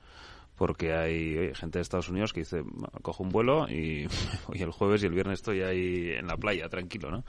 [0.55, 2.63] porque hay gente de Estados Unidos que dice,
[3.03, 4.07] cojo un vuelo y,
[4.55, 7.25] y, el jueves y el viernes estoy ahí en la playa, tranquilo, ¿no?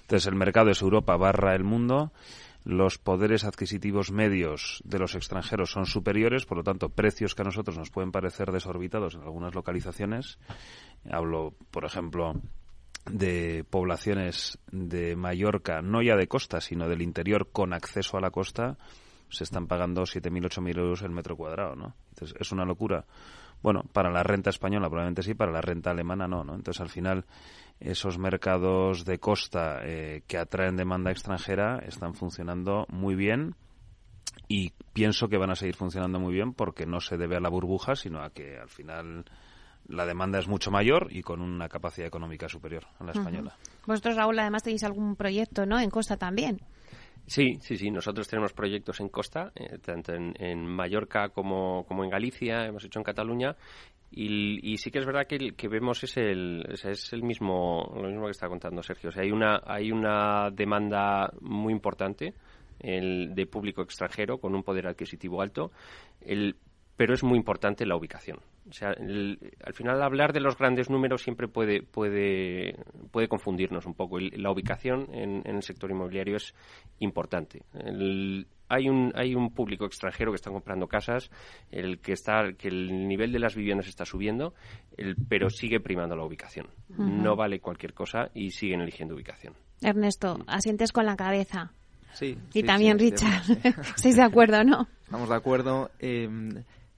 [0.00, 2.10] Entonces el mercado es Europa barra el mundo
[2.66, 7.44] los poderes adquisitivos medios de los extranjeros son superiores, por lo tanto, precios que a
[7.44, 10.40] nosotros nos pueden parecer desorbitados en algunas localizaciones.
[11.08, 12.34] Hablo, por ejemplo,
[13.08, 18.32] de poblaciones de Mallorca, no ya de costa, sino del interior con acceso a la
[18.32, 18.76] costa,
[19.28, 21.94] se están pagando 7.000, 8.000 euros el metro cuadrado, ¿no?
[22.10, 23.04] Entonces, es una locura.
[23.62, 26.56] Bueno, para la renta española probablemente sí, para la renta alemana no, ¿no?
[26.56, 27.26] Entonces, al final,
[27.80, 33.54] esos mercados de costa eh, que atraen demanda extranjera están funcionando muy bien
[34.48, 37.48] y pienso que van a seguir funcionando muy bien porque no se debe a la
[37.48, 39.24] burbuja, sino a que al final
[39.88, 43.56] la demanda es mucho mayor y con una capacidad económica superior a la española.
[43.86, 45.78] Vosotros, Raúl, además tenéis algún proyecto, ¿no?
[45.78, 46.60] En Costa también.
[47.26, 47.90] Sí, sí, sí.
[47.90, 52.84] Nosotros tenemos proyectos en costa, eh, tanto en, en, Mallorca como, como en Galicia, hemos
[52.84, 53.56] hecho en Cataluña,
[54.18, 58.24] y, sí que es verdad que, que vemos es el, es el mismo, lo mismo
[58.24, 59.10] que está contando Sergio.
[59.10, 62.32] O sea, hay una, hay una demanda muy importante
[62.80, 65.70] el, de público extranjero con un poder adquisitivo alto.
[66.22, 66.56] El,
[66.96, 68.38] pero es muy importante la ubicación.
[68.68, 72.76] O sea, al final hablar de los grandes números siempre puede puede
[73.12, 74.18] puede confundirnos un poco.
[74.18, 76.54] la ubicación en, el sector inmobiliario es
[76.98, 77.62] importante.
[78.68, 81.30] hay un hay un público extranjero que está comprando casas,
[81.70, 84.54] el que está que el nivel de las viviendas está subiendo,
[85.28, 86.66] pero sigue primando la ubicación.
[86.88, 89.54] No vale cualquier cosa y siguen eligiendo ubicación.
[89.80, 91.70] Ernesto, asientes con la cabeza.
[92.14, 92.36] Sí.
[92.54, 93.42] Y también Richard.
[93.94, 94.88] ¿Estáis de acuerdo, no?
[95.04, 95.90] Estamos de acuerdo.
[95.98, 96.28] Eh,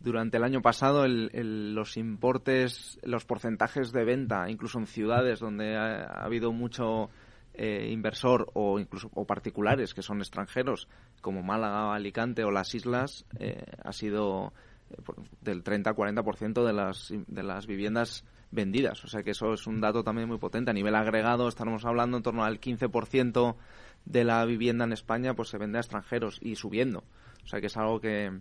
[0.01, 6.05] durante el año pasado los importes, los porcentajes de venta, incluso en ciudades donde ha,
[6.25, 7.11] habido mucho
[7.55, 10.89] eh, inversor o incluso o particulares que son extranjeros,
[11.21, 14.53] como Málaga, Alicante o las islas, eh, ha sido
[14.91, 14.97] eh,
[15.41, 19.05] del 30-40% de las, de las viviendas vendidas.
[19.05, 20.71] O sea que eso es un dato también muy potente.
[20.71, 23.57] A nivel agregado estamos hablando en torno al 15%
[24.05, 27.03] de la vivienda en España pues se vende a extranjeros y subiendo.
[27.45, 28.41] O sea que es algo que,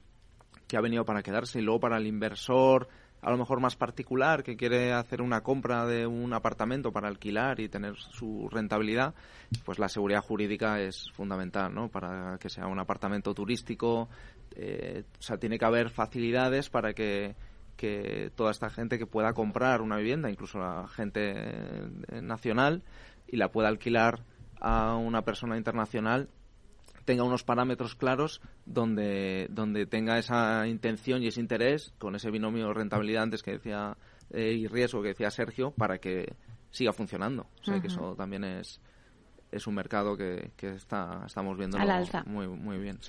[0.67, 1.59] que ha venido para quedarse.
[1.59, 2.87] Y luego para el inversor,
[3.21, 7.59] a lo mejor más particular, que quiere hacer una compra de un apartamento para alquilar
[7.59, 9.15] y tener su rentabilidad,
[9.65, 11.89] pues la seguridad jurídica es fundamental, ¿no?
[11.89, 14.09] Para que sea un apartamento turístico,
[14.55, 17.35] eh, o sea, tiene que haber facilidades para que
[17.77, 22.83] que toda esta gente que pueda comprar una vivienda, incluso la gente eh, nacional,
[23.27, 24.23] y la pueda alquilar
[24.59, 26.29] a una persona internacional
[27.07, 32.73] tenga unos parámetros claros donde, donde tenga esa intención y ese interés con ese binomio
[32.73, 33.97] rentabilidad antes que decía
[34.31, 36.35] eh, y riesgo que decía Sergio para que
[36.69, 37.47] siga funcionando.
[37.61, 38.81] O sea, que eso también es,
[39.51, 41.77] es un mercado que, que está, estamos viendo
[42.25, 42.99] muy, muy bien.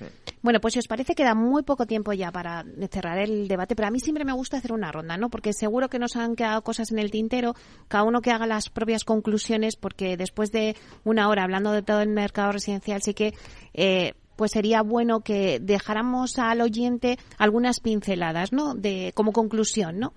[0.41, 3.87] Bueno, pues si os parece, queda muy poco tiempo ya para cerrar el debate, pero
[3.87, 5.29] a mí siempre me gusta hacer una ronda, ¿no?
[5.29, 7.55] Porque seguro que nos han quedado cosas en el tintero,
[7.87, 12.01] cada uno que haga las propias conclusiones, porque después de una hora hablando de todo
[12.01, 13.33] el mercado residencial, sí que.
[13.73, 18.73] Eh, pues sería bueno que dejáramos al oyente algunas pinceladas, ¿no?
[18.73, 20.13] De, como conclusión, ¿no?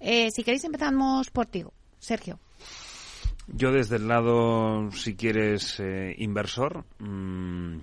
[0.00, 1.64] Eh, si queréis empezamos por ti,
[2.00, 2.40] Sergio.
[3.54, 7.80] Yo desde el lado, si quieres, eh, inversor, mm,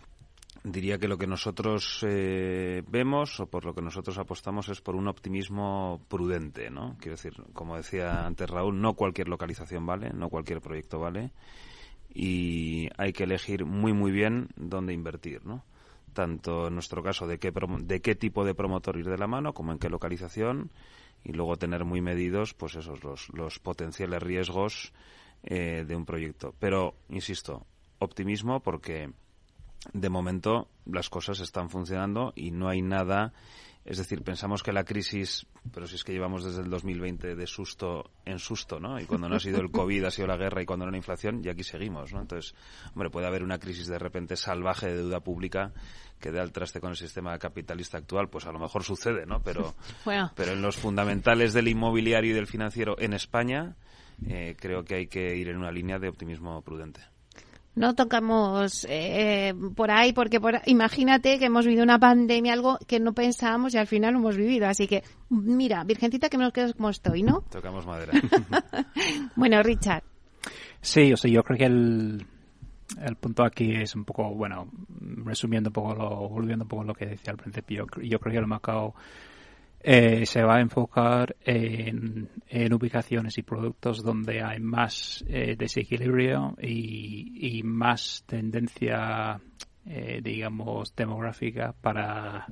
[0.63, 4.95] diría que lo que nosotros eh, vemos o por lo que nosotros apostamos es por
[4.95, 6.97] un optimismo prudente, ¿no?
[6.99, 11.31] Quiero decir, como decía antes Raúl, no cualquier localización vale, no cualquier proyecto vale
[12.11, 15.63] y hay que elegir muy muy bien dónde invertir, ¿no?
[16.13, 19.53] Tanto en nuestro caso de qué, de qué tipo de promotor ir de la mano
[19.53, 20.71] como en qué localización
[21.23, 24.91] y luego tener muy medidos pues esos los, los potenciales riesgos
[25.43, 26.53] eh, de un proyecto.
[26.59, 27.65] Pero, insisto,
[27.99, 29.11] optimismo porque
[29.93, 33.33] de momento las cosas están funcionando y no hay nada.
[33.85, 37.47] Es decir, pensamos que la crisis, pero si es que llevamos desde el 2020 de
[37.47, 38.99] susto en susto, ¿no?
[38.99, 40.97] Y cuando no ha sido el COVID, ha sido la guerra y cuando no la
[40.97, 42.21] inflación, y aquí seguimos, ¿no?
[42.21, 42.53] Entonces,
[42.93, 45.71] hombre, puede haber una crisis de repente salvaje de deuda pública
[46.19, 49.41] que dé al traste con el sistema capitalista actual, pues a lo mejor sucede, ¿no?
[49.41, 49.73] Pero,
[50.35, 53.77] pero en los fundamentales del inmobiliario y del financiero en España,
[54.27, 57.01] eh, creo que hay que ir en una línea de optimismo prudente.
[57.75, 63.13] No tocamos eh, por ahí porque imagínate que hemos vivido una pandemia, algo que no
[63.13, 64.67] pensábamos y al final lo hemos vivido.
[64.67, 67.41] Así que, mira, Virgencita, que me quedo como estoy, ¿no?
[67.49, 68.13] Tocamos madera.
[69.35, 70.03] bueno, Richard.
[70.81, 72.25] Sí, o sea, yo creo que el,
[73.01, 74.69] el punto aquí es un poco, bueno,
[75.23, 78.39] resumiendo un poco, lo, volviendo un poco lo que decía al principio, yo creo que
[78.39, 78.95] el Macao
[79.81, 82.29] eh, se va a enfocar en,
[82.73, 89.39] ubicaciones y productos donde hay más eh, desequilibrio y, más tendencia,
[89.85, 92.47] eh, digamos, demográfica para,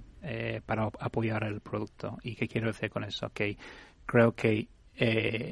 [0.65, 2.17] para apoyar el producto.
[2.23, 3.29] ¿Y qué quiero decir con eso?
[3.33, 3.57] Que
[4.05, 4.69] creo que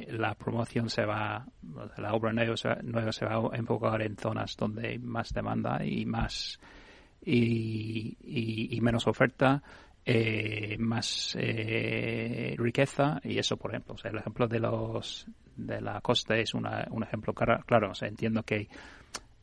[0.08, 1.46] la promoción se va,
[1.98, 6.58] la obra nueva se, va a enfocar en zonas donde hay más demanda y más
[7.22, 9.62] y menos oferta
[10.08, 13.96] eh, más eh, riqueza y eso por ejemplo.
[14.04, 15.26] El ejemplo de los
[15.56, 17.92] de la costa es una, un ejemplo claro.
[18.00, 18.68] Entiendo que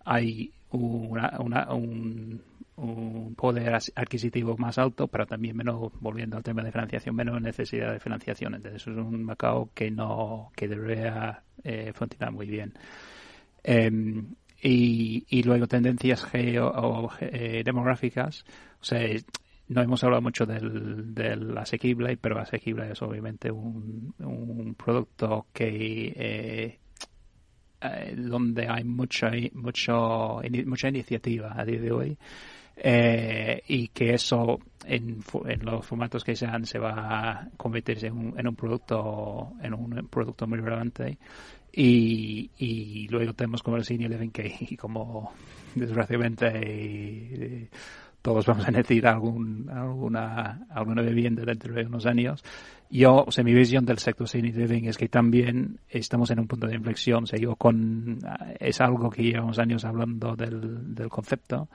[0.05, 1.37] hay una,
[1.69, 2.41] un,
[2.77, 7.91] un, poder adquisitivo más alto pero también menos volviendo al tema de financiación menos necesidad
[7.91, 8.55] de financiación.
[8.55, 12.73] Entonces es un mercado que no que debería eh, funcionar muy bien.
[13.65, 18.45] Em, y, y luego tendencias geo o, eh, demográficas
[19.73, 26.13] no hemos hablado mucho del, del asequible, pero asequible es obviamente un, un producto que
[26.15, 26.79] eh,
[27.81, 32.17] eh, donde hay mucha mucho, mucha iniciativa a día de hoy
[32.75, 35.21] eh, y que eso en,
[35.61, 40.07] los formatos que sean se va a convertirse en un, en un producto en un
[40.09, 41.17] producto muy relevante.
[41.75, 45.33] Y, luego tenemos como el senior living que como
[45.75, 47.69] desgraciadamente
[48.23, 52.41] todos vamos a necesitar algún, alguna, alguna vivienda dentro de unos años.
[52.89, 56.47] Yo, o sea, mi visión del sector senior living es que también estamos en un
[56.47, 57.25] punto de inflexión.
[57.25, 58.19] O sea, yo con,
[58.59, 61.67] es algo que llevamos años hablando del, del concepto,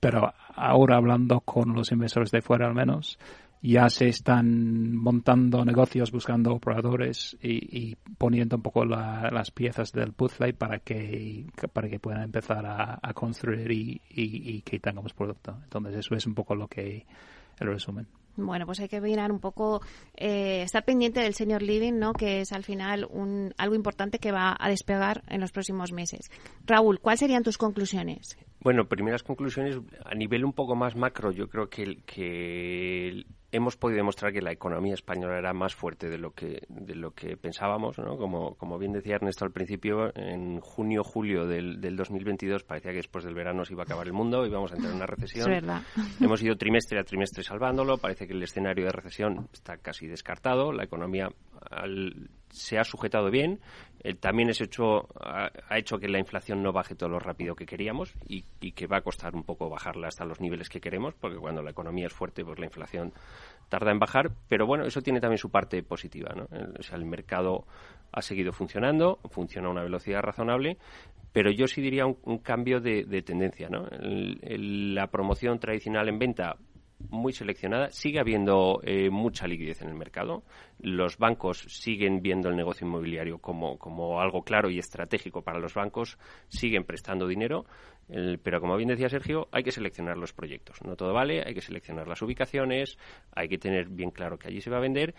[0.00, 3.18] pero ahora hablando con los inversores de fuera al menos,
[3.62, 10.52] ya se están montando negocios buscando operadores y, poniendo un poco las piezas del puzzle
[10.52, 15.56] para que para que puedan empezar a, construir y, que tengamos producto.
[15.62, 17.06] Entonces eso es un poco lo que
[17.60, 18.06] el resumen.
[18.34, 19.82] Bueno, pues hay que mirar un poco,
[20.16, 22.14] eh, estar pendiente del senior living, ¿no?
[22.14, 26.30] Que es al final un, algo importante que va a despegar en los próximos meses.
[26.64, 28.38] Raúl, ¿cuáles serían tus conclusiones?
[28.60, 31.30] Bueno, primeras conclusiones a nivel un poco más macro.
[31.30, 36.18] Yo creo que, que hemos podido demostrar que la economía española era más fuerte de
[36.18, 38.16] lo que de lo que pensábamos, ¿no?
[38.16, 42.96] Como, como bien decía Ernesto al principio, en junio julio del, del 2022 parecía que
[42.96, 45.42] después del verano se iba a acabar el mundo, íbamos a entrar en una recesión.
[45.52, 45.82] Es verdad.
[46.20, 50.72] Hemos ido trimestre a trimestre salvándolo, parece que el escenario de recesión está casi descartado,
[50.72, 51.28] la economía
[52.50, 53.60] se ha sujetado bien.
[54.04, 57.66] Eh, también es hecho, ha, hecho que la inflación no baje todo lo rápido que
[57.66, 58.42] queríamos y,
[58.72, 61.70] que va a costar un poco bajarla hasta los niveles que queremos, porque cuando la
[61.70, 63.12] economía es fuerte, pues la inflación
[63.68, 64.32] tarda en bajar.
[64.48, 66.32] Pero bueno, eso tiene también su parte positiva.
[66.34, 66.48] ¿no?
[66.50, 67.64] El, o sea, el mercado
[68.10, 70.78] ha seguido funcionando, funciona a una velocidad razonable,
[71.32, 73.68] pero yo sí diría un, cambio de, tendencia.
[73.68, 73.86] ¿no?
[73.90, 76.56] la promoción tradicional en venta
[77.10, 77.90] muy seleccionada.
[77.90, 80.42] Sigue habiendo eh, mucha liquidez en el mercado.
[80.80, 85.74] Los bancos siguen viendo el negocio inmobiliario como, como algo claro y estratégico para los
[85.74, 86.18] bancos.
[86.48, 87.64] Siguen prestando dinero.
[88.42, 90.82] pero como bien decía Sergio, hay que seleccionar los proyectos.
[90.84, 92.98] No todo vale, hay que seleccionar las ubicaciones,
[93.32, 95.14] hay que tener bien claro que allí se va a vender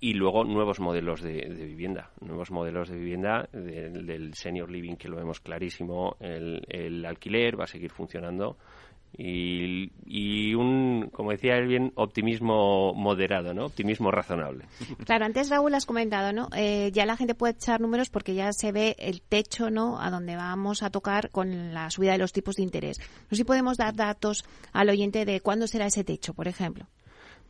[0.00, 5.16] y luego nuevos modelos de, vivienda, nuevos modelos de vivienda del senior living que lo
[5.16, 8.56] vemos clarísimo, el, el alquiler va a seguir funcionando
[9.16, 13.66] y, un, como decía él bien, optimismo moderado, ¿no?
[13.66, 14.64] Optimismo razonable.
[15.04, 16.48] Claro, antes Raúl has comentado, ¿no?
[16.56, 20.00] Eh, ya la gente puede echar números porque ya se ve el techo, ¿no?
[20.00, 22.98] A donde vamos a tocar con la subida de los tipos de interés.
[22.98, 26.86] No sé si podemos dar datos al oyente de cuándo será ese techo, por ejemplo.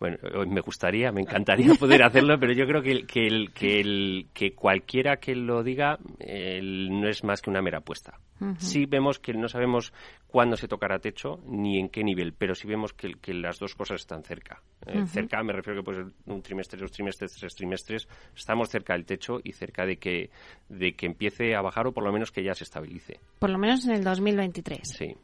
[0.01, 0.17] Bueno,
[0.49, 4.55] me gustaría, me encantaría poder hacerlo, pero yo creo que, que, el, que, el, que
[4.55, 8.19] cualquiera que lo diga no es más que una mera apuesta.
[8.57, 9.93] Sí vemos que no sabemos
[10.27, 14.01] cuándo se tocará techo ni en qué nivel, pero sí vemos que, las dos cosas
[14.01, 14.63] están cerca.
[14.87, 19.05] Eh, cerca me refiero que pues un trimestre, dos trimestres, tres trimestres, estamos cerca del
[19.05, 20.31] techo y cerca de que,
[20.71, 23.21] de que empiece a bajar o por lo menos que ya se estabilice.
[23.39, 24.81] Por lo menos en el 2023.
[24.89, 25.15] Sí.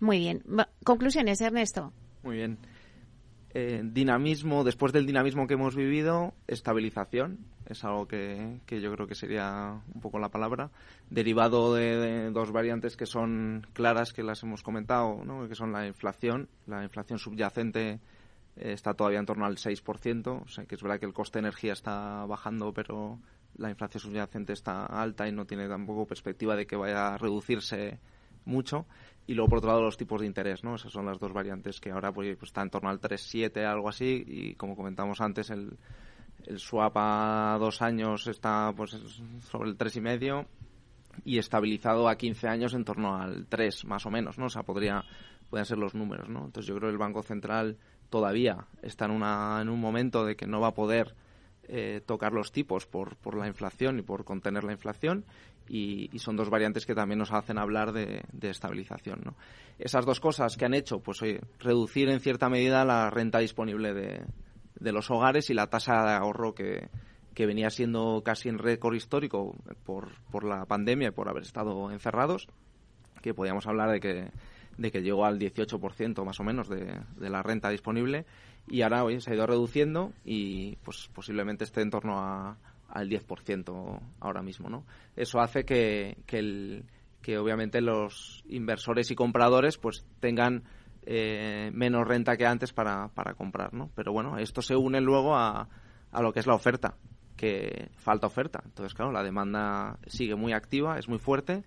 [0.00, 0.42] Muy bien.
[0.84, 1.94] Conclusiones, Ernesto.
[2.22, 2.58] Muy bien.
[3.54, 9.14] Eh, dinamismo, después del dinamismo que hemos vivido, estabilización, es algo que, yo creo que
[9.14, 10.70] sería un poco la palabra,
[11.10, 15.46] derivado de, dos variantes que son claras, que las hemos comentado, ¿no?
[15.48, 18.00] que son la inflación, la inflación subyacente
[18.56, 21.38] eh, está todavía en torno al 6%, o sea que es verdad que el coste
[21.38, 23.18] de energía está bajando, pero
[23.56, 27.98] la inflación subyacente está alta y no tiene tampoco perspectiva de que vaya a reducirse
[28.44, 28.86] mucho
[29.26, 30.74] y luego por otro lado los tipos de interés, ¿no?
[30.74, 33.88] Esas son las dos variantes que ahora pues, pues está en torno al 3,7, algo
[33.88, 35.78] así, y como comentamos antes, el,
[36.56, 38.90] swap a dos años está pues
[39.48, 40.46] sobre el 3,5
[41.24, 44.46] y estabilizado a 15 años en torno al 3, más o menos, ¿no?
[44.46, 45.04] O sea, podría,
[45.50, 46.46] pueden ser los números, ¿no?
[46.46, 47.78] Entonces yo creo que el Banco Central
[48.10, 51.14] todavía está en, una, en un momento de que no va a poder
[51.68, 55.24] eh, tocar los tipos por, por la inflación y por contener la inflación
[55.68, 59.20] y, son dos variantes que también nos hacen hablar de, estabilización.
[59.24, 59.34] ¿no?
[59.78, 63.94] Esas dos cosas que han hecho, pues oye, reducir en cierta medida la renta disponible
[63.94, 64.24] de,
[64.78, 66.88] de los hogares y la tasa de ahorro que,
[67.34, 71.90] que venía siendo casi en récord histórico por, por la pandemia y por haber estado
[71.90, 72.48] encerrados,
[73.22, 74.30] que podíamos hablar de que,
[74.76, 78.26] de que llegó al 18% más o menos de, de la renta disponible
[78.68, 82.56] y ahora hoy se ha ido reduciendo y pues posiblemente esté en torno a,
[82.88, 84.84] al 10% ahora mismo, ¿no?
[85.16, 86.84] Eso hace que, que, el,
[87.20, 90.64] que obviamente los inversores y compradores pues tengan
[91.04, 93.90] eh, menos renta que antes para, para comprar, ¿no?
[93.94, 95.68] Pero bueno, esto se une luego a,
[96.12, 96.96] a lo que es la oferta,
[97.36, 98.62] que falta oferta.
[98.64, 101.64] Entonces, claro, la demanda sigue muy activa, es muy fuerte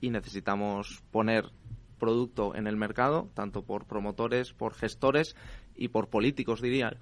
[0.00, 1.50] y necesitamos poner
[1.98, 5.34] producto en el mercado, tanto por promotores, por gestores
[5.76, 6.96] y por políticos, diría.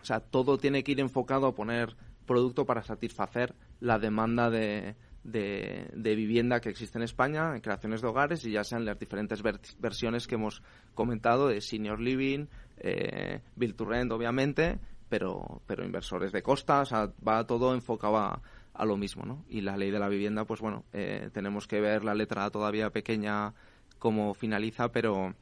[0.00, 4.94] O sea, todo tiene que ir enfocado a poner producto para satisfacer la demanda de,
[5.24, 9.42] de, vivienda que existe en España, en creaciones de hogares, y ya sean las diferentes
[9.78, 10.62] versiones que hemos
[10.94, 12.46] comentado de senior living,
[12.78, 14.78] eh, build to rent, obviamente,
[15.08, 18.40] pero, pero inversores de costa, o sea, va todo enfocado a,
[18.84, 19.44] lo mismo, ¿no?
[19.46, 22.88] Y la ley de la vivienda, pues bueno, eh, tenemos que ver la letra todavía
[22.88, 23.52] pequeña
[23.98, 25.34] cómo finaliza, pero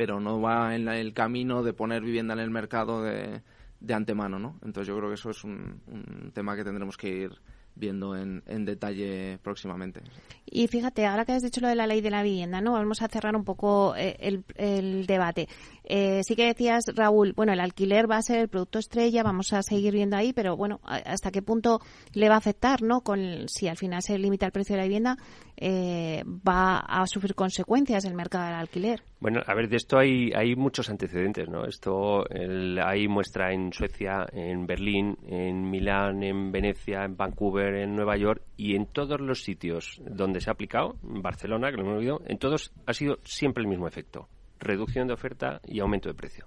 [0.00, 3.42] pero no va en el camino de poner vivienda en el mercado de,
[3.80, 4.58] de antemano, ¿no?
[4.64, 7.32] Entonces yo creo que eso es un, un tema que tendremos que ir
[7.74, 10.00] viendo en, en, detalle próximamente.
[10.46, 12.72] Y fíjate, ahora que has dicho lo de la ley de la vivienda, ¿no?
[12.72, 15.48] Vamos a cerrar un poco eh, el, el, debate.
[15.84, 19.52] Eh, sí que decías, Raúl, bueno, el alquiler va a ser el producto estrella, vamos
[19.52, 21.80] a seguir viendo ahí, pero bueno, ¿hasta qué punto
[22.12, 23.00] le va a afectar, ¿no?
[23.00, 25.16] Con, si al final se limita el precio de la vivienda,
[25.56, 29.02] eh, va a sufrir consecuencias el mercado del alquiler.
[29.20, 31.66] Bueno, a ver, de esto hay, hay muchos antecedentes, ¿no?
[31.66, 37.94] Esto el, hay muestra en Suecia, en Berlín, en Milán, en Venecia, en Vancouver, en
[37.94, 41.82] Nueva York y en todos los sitios donde se ha aplicado, en Barcelona, que lo
[41.84, 44.28] hemos oído, en todos ha sido siempre el mismo efecto.
[44.58, 46.46] Reducción de oferta y aumento de precio.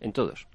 [0.00, 0.48] En todos.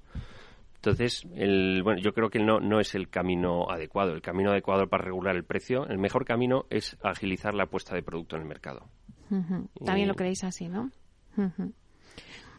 [0.76, 4.12] Entonces, el, bueno, yo creo que no, no es el camino adecuado.
[4.12, 8.02] El camino adecuado para regular el precio, el mejor camino es agilizar la puesta de
[8.02, 8.86] producto en el mercado.
[9.30, 9.68] Uh -huh.
[9.84, 10.08] También y...
[10.08, 10.90] lo creéis así, ¿no?
[11.36, 11.72] Uh -huh.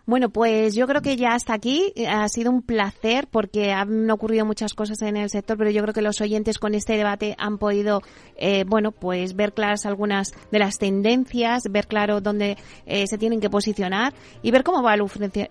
[0.09, 4.43] Bueno, pues yo creo que ya hasta aquí ha sido un placer porque han ocurrido
[4.43, 7.59] muchas cosas en el sector, pero yo creo que los oyentes con este debate han
[7.59, 8.01] podido,
[8.35, 12.57] eh, bueno, pues ver claras algunas de las tendencias, ver claro dónde
[12.87, 14.97] eh, se tienen que posicionar y ver cómo va a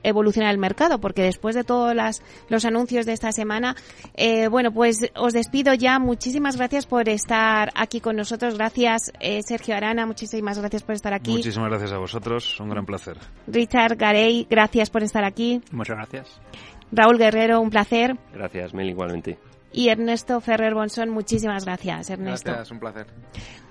[0.03, 3.77] evolucionar el mercado, porque después de todos las, los anuncios de esta semana,
[4.15, 6.01] eh, bueno, pues os despido ya.
[6.01, 8.57] Muchísimas gracias por estar aquí con nosotros.
[8.57, 9.13] Gracias,
[9.47, 10.05] Sergio Arana.
[10.05, 11.31] Muchísimas gracias por estar aquí.
[11.31, 12.59] Muchísimas gracias a vosotros.
[12.59, 13.19] Un gran placer.
[13.47, 15.63] Richard Garey, gracias por estar aquí.
[15.71, 16.41] Muchas gracias.
[16.93, 18.17] Raúl Guerrero, un placer.
[18.33, 19.39] Gracias, Mel, igualmente.
[19.73, 22.51] Y Ernesto Ferrer Bonson, muchísimas gracias, Ernesto.
[22.51, 23.07] Gracias, un placer.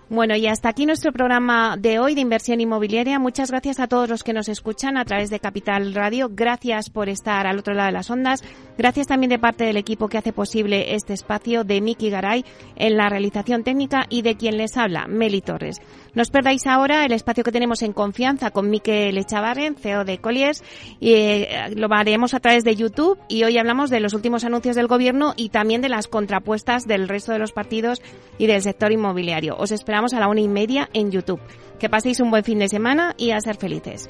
[0.09, 3.19] Bueno, y hasta aquí nuestro programa de hoy de inversión inmobiliaria.
[3.19, 6.29] Muchas gracias a todos los que nos escuchan a través de Capital Radio.
[6.31, 8.41] Gracias por estar al otro lado de las ondas.
[8.77, 12.45] Gracias también de parte del equipo que hace posible este espacio de Miki Garay
[12.77, 15.81] en la realización técnica y de quien les habla, Meli Torres.
[16.13, 20.17] No os perdáis ahora el espacio que tenemos en confianza con Miquel Echavarren, CEO de
[20.19, 20.63] Colliers,
[20.99, 24.75] y eh, lo haremos a través de YouTube y hoy hablamos de los últimos anuncios
[24.75, 28.01] del gobierno y también de las contrapuestas del resto de los partidos
[28.39, 29.57] y del sector inmobiliario.
[29.57, 31.41] Os esperamos a la una y media en YouTube.
[31.79, 34.07] Que paséis un buen fin de semana y a ser felices.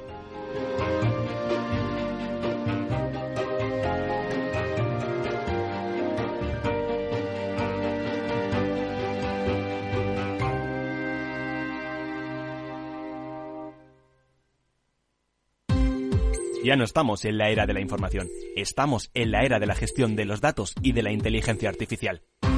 [16.66, 18.28] Ya no estamos en la era de la información,
[18.58, 22.24] estamos en la era de la gestión de los datos y de la inteligencia artificial.